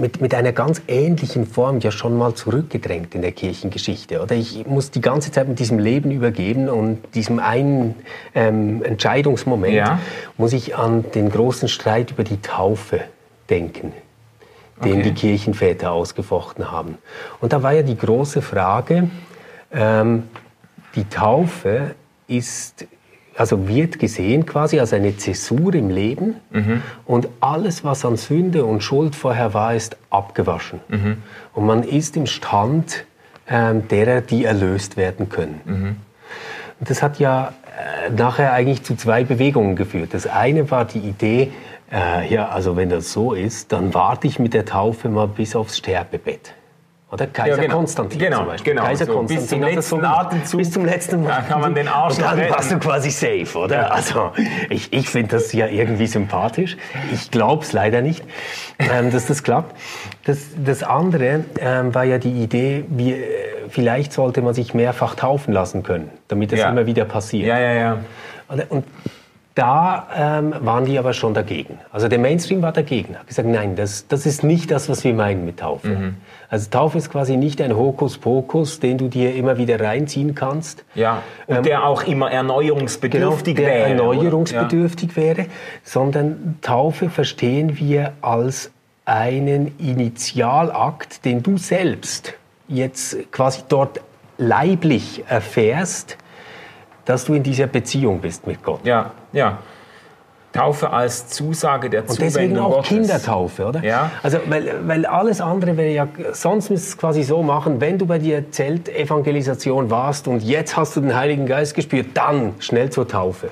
mit, 0.00 0.20
mit 0.20 0.34
einer 0.34 0.52
ganz 0.52 0.82
ähnlichen 0.88 1.44
Form 1.46 1.80
ja 1.80 1.90
schon 1.90 2.16
mal 2.16 2.34
zurückgedrängt 2.34 3.14
in 3.14 3.22
der 3.22 3.32
Kirchengeschichte. 3.32 4.20
Oder 4.22 4.34
ich 4.36 4.66
muss 4.66 4.90
die 4.90 5.00
ganze 5.00 5.30
Zeit 5.32 5.48
mit 5.48 5.58
diesem 5.58 5.78
Leben 5.78 6.10
übergeben 6.12 6.68
und 6.68 6.98
diesem 7.14 7.38
einen 7.40 7.94
ähm, 8.34 8.82
Entscheidungsmoment 8.84 9.74
Ja. 9.74 9.98
muss 10.36 10.52
ich 10.52 10.76
an 10.76 11.04
den 11.14 11.30
großen 11.30 11.68
Streit 11.68 12.10
über 12.12 12.24
die 12.24 12.40
Taufe 12.40 13.00
denken, 13.48 13.92
den 14.84 15.00
Okay. 15.00 15.02
die 15.02 15.14
Kirchenväter 15.14 15.92
ausgefochten 15.92 16.70
haben. 16.70 16.98
Und 17.40 17.52
da 17.52 17.62
war 17.62 17.72
ja 17.72 17.82
die 17.82 17.96
große 17.96 18.42
Frage, 18.42 19.10
ähm, 19.72 20.24
die 20.94 21.04
Taufe 21.04 21.94
ist, 22.26 22.86
also 23.36 23.68
wird 23.68 23.98
gesehen 23.98 24.46
quasi 24.46 24.80
als 24.80 24.92
eine 24.92 25.16
Zäsur 25.16 25.74
im 25.74 25.90
Leben 25.90 26.36
und 27.06 27.28
alles, 27.40 27.84
was 27.84 28.04
an 28.04 28.16
Sünde 28.16 28.64
und 28.64 28.82
Schuld 28.82 29.14
vorher 29.14 29.54
war, 29.54 29.74
ist 29.74 29.96
abgewaschen. 30.10 30.80
Und 31.54 31.66
man 31.66 31.82
ist 31.84 32.16
im 32.16 32.26
Stand 32.26 33.04
ähm, 33.48 33.86
derer, 33.88 34.20
die 34.22 34.44
erlöst 34.44 34.96
werden 34.96 35.28
können. 35.28 35.60
Und 36.80 36.90
das 36.90 37.02
hat 37.02 37.18
ja 37.18 37.52
äh, 37.78 38.10
nachher 38.10 38.52
eigentlich 38.52 38.82
zu 38.82 38.96
zwei 38.96 39.24
Bewegungen 39.24 39.76
geführt. 39.76 40.14
Das 40.14 40.26
eine 40.26 40.70
war 40.70 40.84
die 40.84 40.98
Idee, 40.98 41.52
äh, 41.92 42.32
ja, 42.32 42.48
also 42.48 42.76
wenn 42.76 42.88
das 42.90 43.12
so 43.12 43.32
ist, 43.34 43.72
dann 43.72 43.94
warte 43.94 44.26
ich 44.26 44.38
mit 44.38 44.54
der 44.54 44.64
Taufe 44.64 45.08
mal 45.08 45.28
bis 45.28 45.54
aufs 45.56 45.78
Sterbebett. 45.78 46.54
Oder 47.10 47.26
Kaiser 47.26 47.56
Ja, 47.56 47.62
genau. 47.62 47.76
Konstantin 47.78 48.18
Genau, 48.18 48.36
zum 48.40 48.46
Beispiel. 48.48 48.74
genau. 48.74 48.84
Kaiser 48.84 49.06
So, 49.06 49.12
Konstantin 49.14 49.60
bis 49.76 49.88
zum 49.88 50.00
letzten. 50.02 50.04
Atemzug. 50.04 50.58
Bis 50.58 50.70
zum 50.72 50.84
letzten 50.84 51.24
Da 51.24 51.40
kann 51.40 51.60
man 51.62 51.74
den 51.74 51.88
Arsch 51.88 52.16
Und 52.16 52.22
dann 52.22 52.38
noch 52.38 52.50
warst 52.50 52.70
du 52.70 52.74
retten. 52.74 52.86
quasi 52.86 53.08
safe, 53.10 53.58
oder? 53.58 53.94
Also 53.94 54.32
ich, 54.68 54.92
ich 54.92 55.08
finde 55.08 55.36
das 55.36 55.54
ja 55.54 55.68
irgendwie 55.68 56.06
sympathisch. 56.06 56.76
Ich 57.10 57.30
glaube 57.30 57.62
es 57.64 57.72
leider 57.72 58.02
nicht, 58.02 58.22
ähm, 58.78 59.10
dass 59.10 59.24
das 59.26 59.42
klappt. 59.42 59.74
Das, 60.26 60.38
das 60.62 60.82
andere 60.82 61.44
ähm, 61.58 61.94
war 61.94 62.04
ja 62.04 62.18
die 62.18 62.42
Idee, 62.42 62.84
wie, 62.88 63.12
äh, 63.14 63.24
vielleicht 63.70 64.12
sollte 64.12 64.42
man 64.42 64.52
sich 64.52 64.74
mehrfach 64.74 65.14
taufen 65.14 65.54
lassen 65.54 65.82
können, 65.84 66.10
damit 66.28 66.52
das 66.52 66.60
Ja. 66.60 66.68
immer 66.68 66.84
wieder 66.84 67.06
passiert. 67.06 67.46
ja, 67.48 67.58
ja, 67.58 67.72
ja. 67.72 67.98
Und- 68.48 68.70
Und 68.70 68.84
da 69.58 70.06
ähm, 70.16 70.54
waren 70.60 70.84
die 70.84 71.00
aber 71.00 71.12
schon 71.12 71.34
dagegen. 71.34 71.80
Also 71.90 72.06
der 72.06 72.20
Mainstream 72.20 72.62
war 72.62 72.70
dagegen. 72.70 73.18
Hat 73.18 73.26
gesagt, 73.26 73.48
nein, 73.48 73.74
das, 73.74 74.06
das 74.06 74.24
ist 74.24 74.44
nicht 74.44 74.70
das, 74.70 74.88
was 74.88 75.02
wir 75.02 75.12
meinen 75.12 75.44
mit 75.44 75.58
Taufe. 75.58 75.88
Mhm. 75.88 76.16
Also 76.48 76.70
Taufe 76.70 76.96
ist 76.96 77.10
quasi 77.10 77.36
nicht 77.36 77.60
ein 77.60 77.76
Hokuspokus, 77.76 78.78
den 78.78 78.98
du 78.98 79.08
dir 79.08 79.34
immer 79.34 79.58
wieder 79.58 79.80
reinziehen 79.80 80.36
kannst. 80.36 80.84
Ja, 80.94 81.22
und 81.48 81.66
der 81.66 81.84
auch 81.84 82.04
immer 82.04 82.30
erneuerungsbedürftig 82.30 83.56
Genau, 83.56 83.68
der 83.68 83.78
wäre. 83.78 83.88
erneuerungsbedürftig 83.88 85.16
wäre, 85.16 85.46
sondern 85.82 86.58
Taufe 86.62 87.10
verstehen 87.10 87.78
wir 87.78 88.12
als 88.20 88.70
einen 89.06 89.76
Initialakt, 89.78 91.24
den 91.24 91.42
du 91.42 91.58
selbst 91.58 92.34
jetzt 92.68 93.32
quasi 93.32 93.62
dort 93.68 94.02
leiblich 94.36 95.24
erfährst, 95.26 96.16
dass 97.08 97.24
du 97.24 97.32
in 97.32 97.42
dieser 97.42 97.66
Beziehung 97.66 98.20
bist 98.20 98.46
mit 98.46 98.62
Gott. 98.62 98.80
Ja, 98.84 99.12
ja. 99.32 99.58
Taufe 100.52 100.90
als 100.90 101.28
Zusage 101.28 101.88
der 101.88 102.02
Und 102.02 102.10
Zuwendung 102.10 102.34
deswegen 102.34 102.58
auch 102.58 102.74
Gottes. 102.76 102.88
Kindertaufe, 102.88 103.66
oder? 103.66 103.84
Ja. 103.84 104.10
Also, 104.22 104.38
weil, 104.46 104.74
weil 104.86 105.06
alles 105.06 105.40
andere 105.40 105.76
wäre 105.76 105.92
ja, 105.92 106.08
sonst 106.32 106.70
müsstest 106.70 106.94
du 106.94 106.96
es 106.96 106.98
quasi 106.98 107.22
so 107.22 107.42
machen, 107.42 107.80
wenn 107.80 107.98
du 107.98 108.06
bei 108.06 108.18
der 108.18 108.50
Zeltevangelisation 108.50 109.90
warst 109.90 110.26
und 110.26 110.42
jetzt 110.42 110.76
hast 110.76 110.96
du 110.96 111.00
den 111.00 111.14
Heiligen 111.14 111.46
Geist 111.46 111.74
gespürt, 111.74 112.08
dann 112.14 112.54
schnell 112.58 112.90
zur 112.90 113.06
Taufe. 113.08 113.50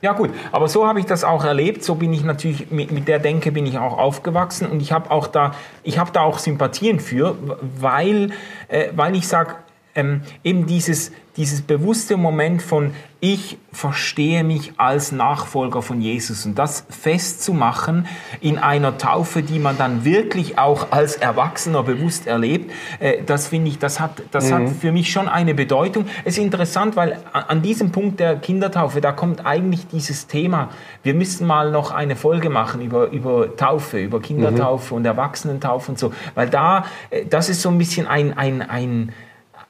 Ja 0.00 0.12
gut, 0.12 0.30
aber 0.52 0.68
so 0.68 0.86
habe 0.86 1.00
ich 1.00 1.06
das 1.06 1.22
auch 1.22 1.44
erlebt. 1.44 1.84
So 1.84 1.94
bin 1.94 2.12
ich 2.12 2.24
natürlich 2.24 2.70
mit, 2.70 2.90
mit 2.92 3.08
der 3.08 3.18
Denke 3.18 3.52
bin 3.52 3.66
ich 3.66 3.78
auch 3.78 3.96
aufgewachsen 3.96 4.66
und 4.66 4.80
ich 4.80 4.90
habe 4.92 5.10
auch 5.10 5.26
da, 5.26 5.52
ich 5.82 5.98
habe 5.98 6.10
da 6.12 6.22
auch 6.22 6.38
Sympathien 6.38 6.98
für, 6.98 7.36
weil, 7.78 8.30
äh, 8.68 8.88
weil 8.96 9.16
ich 9.16 9.28
sage, 9.28 9.54
ähm, 9.94 10.22
eben 10.42 10.66
dieses, 10.66 11.12
dieses 11.36 11.62
bewusste 11.62 12.16
Moment 12.16 12.62
von 12.62 12.92
ich 13.24 13.56
verstehe 13.70 14.42
mich 14.42 14.72
als 14.78 15.12
Nachfolger 15.12 15.80
von 15.80 16.00
Jesus. 16.00 16.44
Und 16.44 16.58
das 16.58 16.84
festzumachen 16.90 18.08
in 18.40 18.58
einer 18.58 18.98
Taufe, 18.98 19.42
die 19.42 19.60
man 19.60 19.78
dann 19.78 20.04
wirklich 20.04 20.58
auch 20.58 20.90
als 20.90 21.16
Erwachsener 21.16 21.84
bewusst 21.84 22.26
erlebt, 22.26 22.72
äh, 22.98 23.22
das 23.24 23.46
finde 23.46 23.70
ich, 23.70 23.78
das 23.78 24.00
hat, 24.00 24.22
das 24.32 24.50
hat 24.50 24.68
für 24.68 24.90
mich 24.90 25.12
schon 25.12 25.28
eine 25.28 25.54
Bedeutung. 25.54 26.06
Es 26.24 26.36
ist 26.36 26.42
interessant, 26.42 26.96
weil 26.96 27.20
an 27.32 27.62
diesem 27.62 27.92
Punkt 27.92 28.18
der 28.18 28.36
Kindertaufe, 28.36 29.00
da 29.00 29.12
kommt 29.12 29.46
eigentlich 29.46 29.86
dieses 29.86 30.26
Thema, 30.26 30.70
wir 31.04 31.14
müssen 31.14 31.46
mal 31.46 31.70
noch 31.70 31.92
eine 31.92 32.16
Folge 32.16 32.50
machen 32.50 32.82
über, 32.82 33.08
über 33.10 33.56
Taufe, 33.56 34.00
über 34.00 34.20
Kindertaufe 34.20 34.96
und 34.96 35.04
Erwachsenentaufe 35.04 35.92
und 35.92 35.98
so, 35.98 36.12
weil 36.34 36.50
da, 36.50 36.86
äh, 37.10 37.24
das 37.24 37.48
ist 37.48 37.62
so 37.62 37.68
ein 37.68 37.78
bisschen 37.78 38.08
ein, 38.08 38.36
ein, 38.36 38.62
ein 38.62 39.12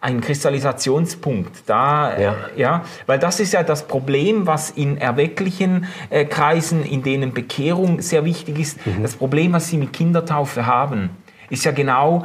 ein 0.03 0.21
Kristallisationspunkt. 0.21 1.63
Da, 1.67 2.19
Ja. 2.19 2.35
ja, 2.57 2.85
weil 3.07 3.19
das 3.19 3.41
ist 3.41 3.53
ja 3.53 3.63
das 3.63 3.87
Problem, 3.87 4.47
was 4.47 4.71
in 4.71 4.99
erwecklichen 4.99 5.87
äh, 6.11 6.25
Kreisen, 6.25 6.85
in 6.85 7.03
denen 7.03 7.33
Bekehrung 7.33 8.03
sehr 8.03 8.25
wichtig 8.25 8.59
ist, 8.59 8.79
das 9.01 9.15
Problem, 9.15 9.53
was 9.53 9.69
sie 9.69 9.79
mit 9.79 9.93
Kindertaufe 9.93 10.67
haben, 10.67 11.11
ist 11.53 11.65
ja 11.65 11.73
genau, 11.73 12.25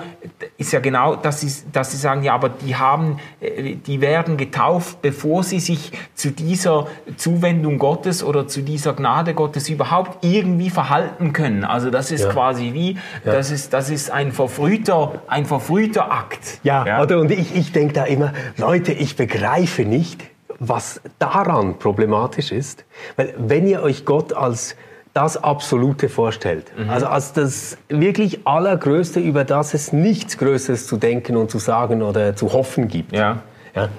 ist 0.58 0.72
ja 0.72 0.80
genau, 0.80 1.18
dass 1.18 1.42
sie, 1.42 1.52
dass 1.74 1.92
sie 1.92 1.98
sagen, 1.98 2.24
ja, 2.24 2.34
aber 2.34 2.48
die 2.48 2.78
haben, 2.78 3.20
äh, 3.42 3.76
die 3.76 4.00
werden 4.00 4.38
getauft, 4.38 5.02
bevor 5.02 5.44
sie 5.44 5.60
sich 5.60 5.92
zu 6.16 6.32
dieser 6.32 6.88
Zuwendung 7.18 7.78
Gottes 7.78 8.24
oder 8.24 8.48
zu 8.48 8.62
dieser 8.62 8.94
Gnade 8.94 9.34
Gottes 9.34 9.68
überhaupt 9.68 10.24
irgendwie 10.24 10.70
verhalten 10.70 11.34
können. 11.34 11.66
Also 11.66 11.90
das 11.92 12.10
ist 12.12 12.24
Ja. 12.24 12.30
quasi 12.32 12.74
wie, 12.74 12.98
das 13.26 13.52
ist, 13.52 13.74
das 13.74 13.90
ist 13.90 14.12
ein 14.12 14.32
verfrühter, 14.32 15.22
ein 15.28 15.46
verfrühter 15.46 16.10
Akt. 16.10 16.60
Ja, 16.64 17.02
oder? 17.02 17.20
Und 17.20 17.30
ich, 17.30 17.54
ich 17.54 17.74
denke 17.74 17.94
da 17.96 18.06
immer, 18.06 18.32
Leute, 18.56 18.94
ich 18.94 19.18
begreife 19.18 19.84
nicht, 19.84 20.24
was 20.60 21.02
daran 21.20 21.80
problematisch 21.80 22.54
ist. 22.54 22.86
Weil 23.18 23.34
wenn 23.38 23.68
ihr 23.68 23.82
euch 23.84 24.06
Gott 24.06 24.32
als 24.32 24.78
das 25.18 25.36
Absolute 25.44 26.08
vorstellt, 26.10 26.66
Mhm. 26.78 26.90
also 26.90 27.08
als 27.08 27.34
das 27.34 27.78
wirklich 27.90 28.46
Allergrößte, 28.46 29.20
über 29.20 29.44
das 29.44 29.74
es 29.74 29.92
nichts 29.92 30.38
Größeres 30.38 30.88
zu 30.88 30.98
denken 30.98 31.36
und 31.36 31.50
zu 31.52 31.60
sagen 31.60 32.02
oder 32.02 32.36
zu 32.36 32.54
hoffen 32.54 32.88
gibt. 32.88 33.14
Ja. 33.14 33.42
Ja. 33.76 33.90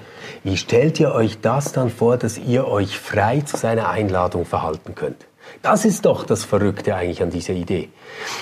Wie 0.43 0.57
stellt 0.57 0.99
ihr 0.99 1.11
euch 1.13 1.41
das 1.41 1.73
dann 1.73 1.89
vor, 1.89 2.17
dass 2.17 2.37
ihr 2.37 2.67
euch 2.67 2.97
frei 2.97 3.41
zu 3.41 3.57
seiner 3.57 3.89
Einladung 3.89 4.45
verhalten 4.45 4.95
könnt? 4.95 5.25
Das 5.63 5.83
ist 5.83 6.05
doch 6.05 6.25
das 6.25 6.45
Verrückte 6.45 6.95
eigentlich 6.95 7.21
an 7.23 7.31
dieser 7.31 7.53
Idee. 7.53 7.89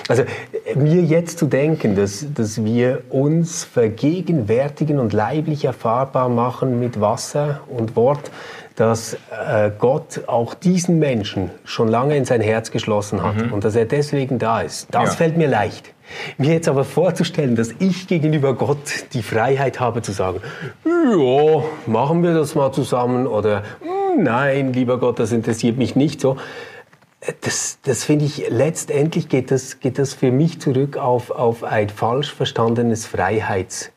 Also 0.10 0.24
äh, 0.24 0.76
mir 0.76 1.02
jetzt 1.02 1.40
zu 1.40 1.46
denken, 1.48 1.96
dass, 1.96 2.26
dass 2.34 2.64
wir 2.64 3.04
uns 3.10 3.64
vergegenwärtigen 3.64 5.00
und 5.00 5.14
leiblich 5.14 5.66
erfahrbar 5.66 6.30
machen 6.30 6.80
mit 6.80 7.00
Wasser 7.00 7.62
und 7.70 7.96
Wort, 7.96 8.30
dass 8.78 9.16
äh, 9.16 9.72
Gott 9.78 10.22
auch 10.28 10.54
diesen 10.54 10.98
Menschen 11.00 11.50
schon 11.66 11.88
lange 11.90 12.16
in 12.16 12.24
sein 12.26 12.40
Herz 12.42 12.72
geschlossen 12.72 13.22
hat 13.24 13.52
und 13.52 13.64
dass 13.66 13.76
er 13.76 13.86
deswegen 13.86 14.40
da 14.40 14.62
ist, 14.62 14.88
das 14.92 15.10
Ja. 15.10 15.16
fällt 15.16 15.36
mir 15.36 15.48
leicht. 15.50 15.94
Mir 16.38 16.54
jetzt 16.54 16.70
aber 16.70 16.86
vorzustellen, 16.86 17.56
dass 17.58 17.72
ich 17.80 18.08
gegenüber 18.08 18.54
Gott 18.54 18.78
die 19.14 19.24
Freiheit 19.24 19.80
habe 19.82 20.02
zu 20.04 20.14
sagen, 20.14 20.40
ja, 20.86 21.64
machen 21.86 22.24
wir 22.24 22.34
das 22.34 22.56
mal 22.56 22.72
zusammen 22.72 23.28
oder 23.28 23.64
"Hm, 23.82 24.24
nein, 24.24 24.72
lieber 24.74 25.00
Gott, 25.00 25.20
das 25.20 25.32
interessiert 25.34 25.78
mich 25.78 25.96
nicht 25.98 26.22
so. 26.22 26.38
Das, 27.42 27.80
das 27.84 28.04
finde 28.06 28.26
ich, 28.26 28.46
letztendlich 28.50 29.28
geht 29.28 29.50
das, 29.52 29.80
geht 29.80 29.98
das 30.00 30.14
für 30.14 30.32
mich 30.32 30.62
zurück 30.62 30.96
auf, 30.98 31.32
auf 31.32 31.64
ein 31.64 31.90
falsch 31.90 32.32
verstandenes 32.34 33.06
Freiheitsmoment. 33.08 33.92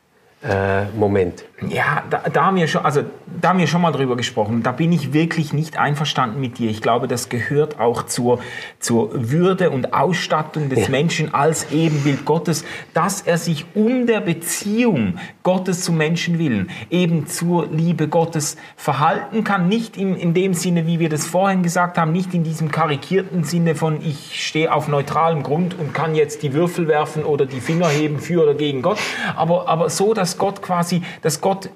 Äh. 1.41 1.45
Ja, 1.67 2.03
da, 2.09 2.23
da, 2.31 2.45
haben 2.45 2.55
wir 2.57 2.67
schon, 2.67 2.83
also 2.83 3.03
da 3.39 3.49
haben 3.49 3.59
wir 3.59 3.67
schon 3.67 3.81
mal 3.81 3.91
drüber 3.91 4.17
gesprochen. 4.17 4.63
Da 4.63 4.71
bin 4.71 4.91
ich 4.91 5.13
wirklich 5.13 5.53
nicht 5.53 5.77
einverstanden 5.77 6.39
mit 6.39 6.57
dir. 6.57 6.69
Ich 6.69 6.81
glaube, 6.81 7.07
das 7.07 7.29
gehört 7.29 7.79
auch 7.79 8.03
zur, 8.03 8.39
zur 8.79 9.29
Würde 9.31 9.69
und 9.69 9.93
Ausstattung 9.93 10.69
des 10.69 10.83
ja. 10.83 10.89
Menschen 10.89 11.33
als 11.33 11.71
Ebenbild 11.71 12.25
Gottes, 12.25 12.65
dass 12.93 13.21
er 13.21 13.37
sich 13.37 13.65
um 13.75 14.07
der 14.07 14.21
Beziehung 14.21 15.19
Gottes 15.43 15.83
zum 15.83 15.97
Menschen 15.97 16.39
willen 16.39 16.69
eben 16.89 17.27
zur 17.27 17.67
Liebe 17.67 18.07
Gottes 18.07 18.57
verhalten 18.75 19.43
kann. 19.43 19.67
Nicht 19.67 19.97
in, 19.97 20.15
in 20.15 20.33
dem 20.33 20.53
Sinne, 20.53 20.87
wie 20.87 20.99
wir 20.99 21.09
das 21.09 21.25
vorhin 21.25 21.63
gesagt 21.63 21.97
haben, 21.97 22.11
nicht 22.11 22.33
in 22.33 22.43
diesem 22.43 22.71
karikierten 22.71 23.43
Sinne 23.43 23.75
von 23.75 24.01
ich 24.01 24.47
stehe 24.47 24.73
auf 24.73 24.87
neutralem 24.87 25.43
Grund 25.43 25.77
und 25.77 25.93
kann 25.93 26.15
jetzt 26.15 26.43
die 26.43 26.53
Würfel 26.53 26.87
werfen 26.87 27.23
oder 27.23 27.45
die 27.45 27.59
Finger 27.59 27.87
heben 27.87 28.19
für 28.19 28.43
oder 28.43 28.53
gegen 28.53 28.81
Gott, 28.81 28.97
aber, 29.35 29.67
aber 29.67 29.89
so, 29.89 30.13
dass 30.13 30.37
Gott 30.37 30.61
quasi, 30.61 31.01
dass 31.21 31.41
Gott 31.41 31.50
Gott, 31.51 31.69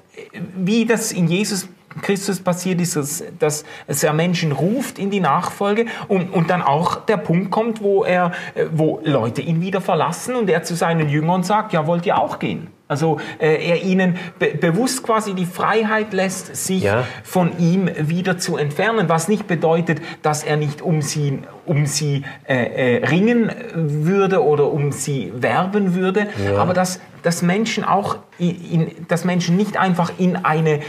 wie 0.55 0.85
das 0.85 1.11
in 1.11 1.27
Jesus 1.27 1.67
Christus 2.01 2.39
passiert 2.39 2.79
ist, 2.79 2.95
dass, 3.39 3.65
dass 3.87 4.03
er 4.03 4.13
Menschen 4.13 4.53
ruft 4.53 4.97
in 4.97 5.09
die 5.09 5.19
Nachfolge 5.19 5.87
und, 6.07 6.29
und 6.29 6.49
dann 6.49 6.61
auch 6.61 7.05
der 7.05 7.17
Punkt 7.17 7.51
kommt, 7.51 7.81
wo, 7.81 8.05
er, 8.05 8.31
wo 8.71 9.01
Leute 9.03 9.41
ihn 9.41 9.59
wieder 9.59 9.81
verlassen 9.81 10.35
und 10.35 10.49
er 10.49 10.63
zu 10.63 10.75
seinen 10.75 11.09
Jüngern 11.09 11.43
sagt, 11.43 11.73
ja, 11.73 11.87
wollt 11.87 12.05
ihr 12.05 12.17
auch 12.17 12.39
gehen? 12.39 12.67
Also 12.87 13.19
äh, 13.39 13.67
er 13.67 13.81
ihnen 13.81 14.17
be 14.37 14.53
bewusst 14.55 15.01
quasi 15.01 15.33
die 15.33 15.47
Freiheit 15.47 16.13
lässt, 16.13 16.55
sich 16.55 16.83
ja. 16.83 17.03
von 17.23 17.57
ihm 17.57 17.89
wieder 17.97 18.37
zu 18.37 18.57
entfernen, 18.57 19.09
was 19.09 19.27
nicht 19.27 19.47
bedeutet, 19.47 20.01
dass 20.21 20.43
er 20.43 20.55
nicht 20.55 20.83
um 20.83 21.01
sie, 21.01 21.39
um 21.65 21.87
sie 21.87 22.23
äh, 22.47 22.97
äh, 22.97 23.05
ringen 23.05 23.51
würde 23.73 24.43
oder 24.43 24.71
um 24.71 24.91
sie 24.91 25.33
werben 25.35 25.95
würde, 25.95 26.27
ja. 26.45 26.57
aber 26.57 26.75
dass, 26.75 26.99
dass 27.23 27.41
Menschen 27.41 27.83
auch, 27.83 28.17
in, 28.37 28.91
dass 29.07 29.25
Menschen 29.25 29.57
nicht 29.57 29.77
einfach 29.77 30.11
in 30.19 30.35
eine 30.35 30.75
äh, 30.75 30.81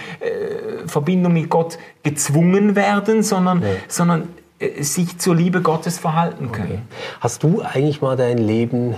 Verbindung 0.86 1.32
mit 1.32 1.48
Gott 1.48 1.78
gezwungen 2.02 2.76
werden, 2.76 3.22
sondern, 3.22 3.62
ja. 3.62 3.68
sondern 3.88 4.28
äh, 4.58 4.82
sich 4.82 5.16
zur 5.16 5.34
Liebe 5.34 5.62
Gottes 5.62 5.98
verhalten 5.98 6.52
können. 6.52 6.82
Okay. 6.88 6.98
Hast 7.20 7.42
du 7.42 7.62
eigentlich 7.62 8.02
mal 8.02 8.16
dein 8.16 8.36
Leben 8.36 8.96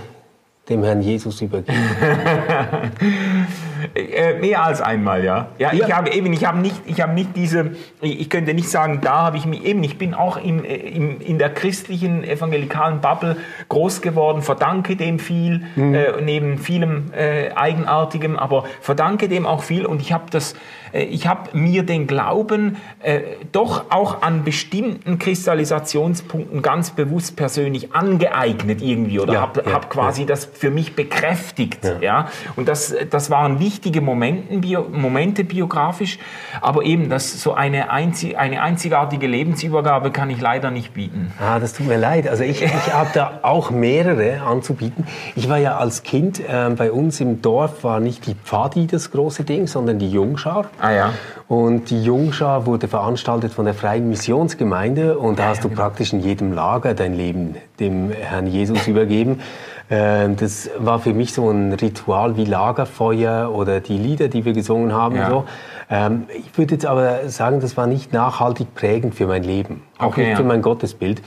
dem 0.69 0.83
Herrn 0.83 1.01
Jesus 1.01 1.41
übergeben? 1.41 1.77
äh, 3.95 4.33
mehr 4.39 4.63
als 4.63 4.81
einmal, 4.81 5.23
ja. 5.23 5.47
Ja, 5.57 5.73
ja. 5.73 5.85
ich 5.85 5.93
habe 5.93 6.11
eben, 6.11 6.31
ich 6.33 6.45
habe 6.45 6.59
nicht, 6.59 6.75
ich 6.85 7.01
habe 7.01 7.13
nicht 7.13 7.35
diese, 7.35 7.71
ich 8.01 8.29
könnte 8.29 8.53
nicht 8.53 8.69
sagen, 8.69 8.99
da 9.01 9.23
habe 9.23 9.37
ich 9.37 9.45
mich 9.45 9.65
eben, 9.65 9.83
ich 9.83 9.97
bin 9.97 10.13
auch 10.13 10.37
im, 10.37 10.63
äh, 10.63 10.75
im, 10.75 11.19
in 11.21 11.37
der 11.39 11.49
christlichen 11.49 12.23
evangelikalen 12.23 13.01
Bubble 13.01 13.37
groß 13.69 14.01
geworden, 14.01 14.41
verdanke 14.41 14.95
dem 14.95 15.19
viel, 15.19 15.63
mhm. 15.75 15.93
äh, 15.93 16.21
neben 16.21 16.57
vielem 16.57 17.11
äh, 17.13 17.51
Eigenartigem, 17.51 18.37
aber 18.37 18.65
verdanke 18.81 19.27
dem 19.27 19.45
auch 19.45 19.63
viel 19.63 19.85
und 19.85 20.01
ich 20.01 20.13
habe 20.13 20.25
das, 20.29 20.55
ich 20.93 21.27
habe 21.27 21.57
mir 21.57 21.83
den 21.83 22.07
Glauben 22.07 22.77
äh, 23.01 23.21
doch 23.51 23.85
auch 23.89 24.21
an 24.21 24.43
bestimmten 24.43 25.19
Kristallisationspunkten 25.19 26.61
ganz 26.61 26.91
bewusst 26.91 27.35
persönlich 27.35 27.93
angeeignet 27.93 28.81
irgendwie 28.81 29.19
oder 29.19 29.33
ja, 29.33 29.41
habe 29.41 29.63
ja, 29.65 29.73
hab 29.73 29.89
quasi 29.89 30.21
ja. 30.21 30.27
das 30.27 30.45
für 30.45 30.71
mich 30.71 30.95
bekräftigt. 30.95 31.83
Ja. 31.83 31.99
ja? 32.01 32.27
Und 32.55 32.67
das, 32.67 32.95
das 33.09 33.29
waren 33.29 33.59
wichtige 33.59 34.01
Momenten, 34.01 34.61
bio, 34.61 34.85
Momente 34.91 35.43
biografisch, 35.43 36.19
aber 36.61 36.83
eben 36.83 37.09
das, 37.09 37.41
so 37.41 37.53
eine, 37.53 37.91
einzig, 37.91 38.37
eine 38.37 38.61
einzigartige 38.61 39.27
Lebensübergabe 39.27 40.11
kann 40.11 40.29
ich 40.29 40.41
leider 40.41 40.71
nicht 40.71 40.93
bieten. 40.93 41.31
Ah, 41.39 41.59
das 41.59 41.73
tut 41.73 41.87
mir 41.87 41.97
leid. 41.97 42.27
Also 42.27 42.43
ich, 42.43 42.61
ich 42.61 42.93
habe 42.93 43.09
da 43.13 43.39
auch 43.43 43.71
mehrere 43.71 44.41
anzubieten. 44.41 45.05
Ich 45.35 45.49
war 45.49 45.57
ja 45.57 45.77
als 45.77 46.03
Kind 46.03 46.39
äh, 46.39 46.69
bei 46.75 46.91
uns 46.91 47.19
im 47.19 47.41
Dorf, 47.41 47.83
war 47.83 47.99
nicht 47.99 48.25
die 48.27 48.35
Pfadi 48.35 48.87
das 48.87 49.11
große 49.11 49.43
Ding, 49.43 49.67
sondern 49.67 49.99
die 49.99 50.09
Jungschar. 50.09 50.69
Ah 50.79 50.91
ja. 50.91 51.13
Und 51.47 51.89
die 51.89 52.03
Jungschar 52.03 52.65
wurde 52.65 52.87
veranstaltet 52.87 53.53
von 53.53 53.65
der 53.65 53.73
Freien 53.73 54.07
Missionsgemeinde 54.07 55.17
und 55.17 55.39
da 55.39 55.47
hast 55.47 55.63
du 55.63 55.69
genau. 55.69 55.81
praktisch 55.81 56.13
in 56.13 56.19
jedem 56.19 56.53
Lager 56.53 56.93
dein 56.93 57.13
Leben 57.13 57.55
dem 57.79 58.11
Herrn 58.11 58.47
Jesus 58.47 58.87
übergeben. 58.87 59.41
Ähm, 59.89 60.35
das 60.35 60.69
war 60.77 60.99
für 60.99 61.13
mich 61.13 61.33
so 61.33 61.49
ein 61.49 61.73
Ritual 61.73 62.37
wie 62.37 62.45
Lagerfeuer 62.45 63.51
oder 63.51 63.79
die 63.79 63.97
Lieder, 63.97 64.27
die 64.27 64.45
wir 64.45 64.53
gesungen 64.53 64.93
haben. 64.93 65.15
Ja. 65.15 65.29
So. 65.29 65.45
Ähm, 65.89 66.25
ich 66.29 66.55
würde 66.57 66.75
jetzt 66.75 66.85
aber 66.85 67.27
sagen, 67.29 67.59
das 67.59 67.75
war 67.75 67.87
nicht 67.87 68.13
nachhaltig 68.13 68.75
prägend 68.75 69.15
für 69.15 69.25
mein 69.25 69.43
Leben, 69.43 69.81
auch 69.97 70.07
okay, 70.07 70.27
nicht 70.27 70.37
für 70.37 70.43
mein 70.43 70.61
Gottesbild. 70.61 71.21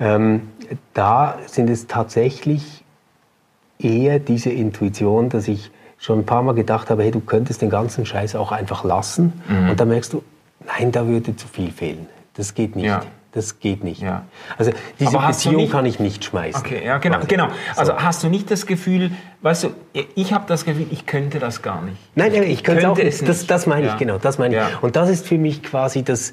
Ähm, 0.00 0.48
da 0.94 1.36
sind 1.46 1.70
es 1.70 1.86
tatsächlich 1.86 2.84
eher 3.78 4.18
diese 4.18 4.50
Intuition, 4.50 5.28
dass 5.28 5.46
ich 5.46 5.70
schon 6.00 6.20
ein 6.20 6.26
paar 6.26 6.42
Mal 6.42 6.54
gedacht 6.54 6.90
habe, 6.90 7.02
hey, 7.02 7.10
du 7.10 7.20
könntest 7.20 7.62
den 7.62 7.70
ganzen 7.70 8.06
Scheiß 8.06 8.34
auch 8.34 8.50
einfach 8.50 8.84
lassen. 8.84 9.40
Mhm. 9.46 9.70
Und 9.70 9.80
dann 9.80 9.88
merkst 9.88 10.12
du, 10.14 10.22
nein, 10.66 10.90
da 10.90 11.06
würde 11.06 11.36
zu 11.36 11.46
viel 11.46 11.70
fehlen. 11.70 12.06
Das 12.34 12.54
geht 12.54 12.74
nicht. 12.74 12.86
Ja. 12.86 13.02
Das 13.32 13.60
geht 13.60 13.84
nicht. 13.84 14.02
Ja. 14.02 14.24
Also 14.58 14.72
diese 14.98 15.16
Beziehung 15.16 15.56
nicht, 15.56 15.70
kann 15.70 15.86
ich 15.86 16.00
nicht 16.00 16.24
schmeißen. 16.24 16.60
Okay, 16.60 16.84
ja, 16.84 16.98
genau. 16.98 17.20
genau. 17.28 17.46
Also 17.76 17.92
so. 17.92 17.98
hast 17.98 18.24
du 18.24 18.28
nicht 18.28 18.50
das 18.50 18.66
Gefühl, 18.66 19.12
weißt 19.42 19.64
du, 19.64 19.68
ich 20.16 20.32
habe 20.32 20.46
das 20.48 20.64
Gefühl, 20.64 20.86
ich 20.90 21.06
könnte 21.06 21.38
das 21.38 21.62
gar 21.62 21.80
nicht. 21.82 21.96
Nein, 22.16 22.32
nein, 22.32 22.42
ich 22.42 22.64
könnte, 22.64 22.82
könnte 22.82 23.00
auch 23.00 23.04
nicht. 23.04 23.28
Das, 23.28 23.46
das 23.46 23.68
meine 23.68 23.86
ja. 23.86 23.92
ich, 23.92 23.98
genau. 24.00 24.18
Das 24.18 24.38
meine 24.38 24.56
ich. 24.56 24.82
Und 24.82 24.96
das 24.96 25.08
ist 25.10 25.28
für 25.28 25.38
mich 25.38 25.62
quasi 25.62 26.02
das, 26.02 26.32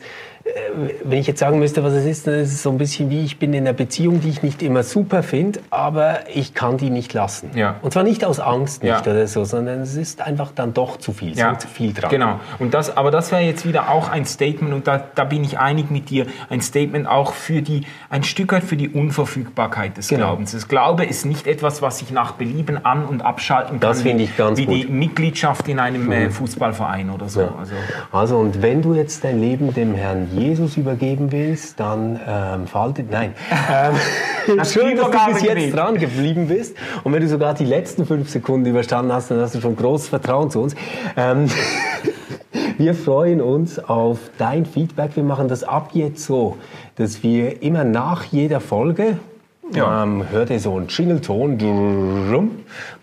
wenn 1.03 1.19
ich 1.19 1.27
jetzt 1.27 1.39
sagen 1.39 1.59
müsste, 1.59 1.83
was 1.83 1.93
es 1.93 2.05
ist, 2.05 2.27
dann 2.27 2.35
ist 2.35 2.51
es 2.51 2.63
so 2.63 2.69
ein 2.69 2.77
bisschen 2.77 3.09
wie, 3.09 3.23
ich 3.23 3.39
bin 3.39 3.53
in 3.53 3.65
einer 3.65 3.73
Beziehung, 3.73 4.21
die 4.21 4.29
ich 4.29 4.43
nicht 4.43 4.61
immer 4.61 4.83
super 4.83 5.23
finde, 5.23 5.59
aber 5.69 6.19
ich 6.33 6.53
kann 6.53 6.77
die 6.77 6.89
nicht 6.89 7.13
lassen. 7.13 7.51
Ja. 7.55 7.75
Und 7.81 7.93
zwar 7.93 8.03
nicht 8.03 8.23
aus 8.23 8.39
Angst 8.39 8.83
nicht 8.83 9.05
ja. 9.05 9.11
oder 9.11 9.27
so, 9.27 9.43
sondern 9.43 9.81
es 9.81 9.95
ist 9.95 10.21
einfach 10.21 10.51
dann 10.53 10.73
doch 10.73 10.97
zu 10.97 11.13
viel, 11.13 11.37
ja. 11.37 11.57
zu 11.57 11.67
viel 11.67 11.93
dran. 11.93 12.09
Genau. 12.09 12.39
Und 12.59 12.73
das, 12.73 12.95
aber 12.95 13.11
das 13.11 13.31
wäre 13.31 13.41
jetzt 13.41 13.67
wieder 13.67 13.89
auch 13.89 14.09
ein 14.09 14.25
Statement, 14.25 14.73
und 14.73 14.87
da, 14.87 15.03
da 15.15 15.23
bin 15.23 15.43
ich 15.43 15.59
einig 15.59 15.89
mit 15.89 16.09
dir, 16.09 16.27
ein 16.49 16.61
Statement 16.61 17.07
auch 17.07 17.33
für 17.33 17.61
die, 17.61 17.81
ein 18.09 18.23
Stück 18.23 18.51
weit 18.53 18.63
für 18.63 18.77
die 18.77 18.89
Unverfügbarkeit 18.89 19.97
des 19.97 20.07
genau. 20.07 20.27
Glaubens. 20.27 20.51
Das 20.51 20.67
Glaube 20.67 21.05
ist 21.05 21.25
nicht 21.25 21.47
etwas, 21.47 21.81
was 21.81 22.01
ich 22.01 22.11
nach 22.11 22.33
Belieben 22.33 22.85
an- 22.85 23.05
und 23.05 23.21
abschalten 23.21 23.79
kann. 23.79 23.89
Das 23.89 24.01
finde 24.01 24.23
ich 24.23 24.37
ganz 24.37 24.57
wie 24.59 24.65
gut. 24.65 24.75
Wie 24.75 24.85
die 24.85 24.91
Mitgliedschaft 24.91 25.67
in 25.67 25.79
einem 25.79 26.11
äh, 26.11 26.25
mhm. 26.25 26.31
Fußballverein 26.31 27.09
oder 27.09 27.29
so. 27.29 27.41
Also. 27.41 27.73
also, 28.11 28.37
und 28.37 28.61
wenn 28.61 28.81
du 28.81 28.93
jetzt 28.93 29.23
dein 29.23 29.39
Leben 29.39 29.73
dem 29.73 29.93
Herrn 29.93 30.29
Jesus 30.37 30.77
übergeben 30.77 31.31
willst, 31.31 31.79
dann 31.79 32.19
ähm, 32.27 32.67
faltet. 32.67 33.11
Nein. 33.11 33.33
Ähm, 33.69 34.63
schön, 34.63 34.95
dass 34.95 35.11
du 35.11 35.33
bis 35.33 35.41
jetzt 35.43 35.75
dran 35.75 35.97
geblieben 35.97 36.47
bist. 36.47 36.77
Und 37.03 37.11
wenn 37.11 37.21
du 37.21 37.27
sogar 37.27 37.53
die 37.53 37.65
letzten 37.65 38.05
fünf 38.05 38.29
Sekunden 38.29 38.65
überstanden 38.65 39.11
hast, 39.11 39.29
dann 39.29 39.41
hast 39.41 39.55
du 39.55 39.59
schon 39.59 39.75
großes 39.75 40.07
Vertrauen 40.07 40.49
zu 40.49 40.61
uns. 40.61 40.75
Ähm, 41.17 41.49
wir 42.77 42.93
freuen 42.93 43.41
uns 43.41 43.77
auf 43.77 44.19
dein 44.37 44.65
Feedback. 44.65 45.15
Wir 45.15 45.23
machen 45.23 45.49
das 45.49 45.65
ab 45.65 45.89
jetzt 45.93 46.23
so, 46.23 46.55
dass 46.95 47.23
wir 47.23 47.61
immer 47.61 47.83
nach 47.83 48.23
jeder 48.23 48.61
Folge 48.61 49.17
ja. 49.73 50.03
Ähm, 50.03 50.29
hört 50.29 50.49
ihr 50.49 50.59
so 50.59 50.75
einen 50.75 50.87
Jingle-Ton 50.87 51.57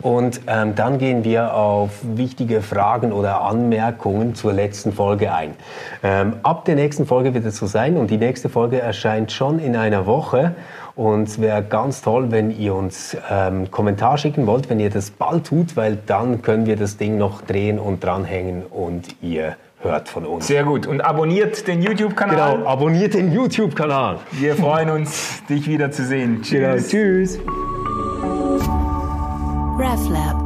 und 0.01 0.41
ähm, 0.47 0.75
dann 0.75 0.99
gehen 0.99 1.25
wir 1.25 1.55
auf 1.55 1.91
wichtige 2.03 2.63
Fragen 2.63 3.13
oder 3.13 3.43
Anmerkungen 3.43 4.35
zur 4.35 4.53
letzten 4.53 4.93
Folge 4.93 5.33
ein. 5.33 5.55
Ähm, 6.03 6.35
ab 6.43 6.65
der 6.65 6.75
nächsten 6.75 7.07
Folge 7.07 7.35
wird 7.35 7.45
es 7.45 7.57
so 7.57 7.67
sein 7.67 7.97
und 7.97 8.11
die 8.11 8.19
nächste 8.19 8.49
Folge 8.49 8.81
erscheint 8.81 9.33
schon 9.33 9.59
in 9.59 9.77
einer 9.77 10.07
Woche 10.07 10.55
und 10.97 11.29
es 11.29 11.41
wäre 11.41 11.63
ganz 11.63 12.03
toll, 12.03 12.31
wenn 12.31 12.51
ihr 12.57 12.75
uns 12.75 13.17
ähm, 13.29 13.71
Kommentar 13.71 14.17
schicken 14.17 14.47
wollt, 14.47 14.71
wenn 14.71 14.79
ihr 14.79 14.91
das 14.91 15.11
bald 15.11 15.47
tut, 15.47 15.77
weil 15.77 15.99
dann 16.07 16.43
können 16.43 16.67
wir 16.67 16.77
das 16.77 16.97
Ding 16.97 17.19
noch 17.19 17.43
drehen 17.43 17.79
und 17.79 18.05
dranhängen 18.05 18.63
und 18.65 19.17
ihr 19.21 19.57
hört 19.85 20.09
von 20.09 20.25
uns. 20.25 20.47
Sehr 20.47 20.65
gut. 20.65 20.87
Und 20.87 21.01
abonniert 21.01 21.67
den 21.67 21.83
YouTube-Kanal. 21.83 22.57
Genau, 22.57 22.69
abonniert 22.69 23.15
den 23.15 23.33
YouTube-Kanal. 23.33 24.19
Wir 24.33 24.57
freuen 24.57 24.91
uns, 24.91 25.43
dich 25.49 25.69
wieder 25.69 25.91
zu 25.91 26.05
sehen. 26.05 26.43
Tschüss. 26.43 26.51
Genau, 26.51 26.77
tschüss. 26.77 27.39
RefLab. 29.79 30.44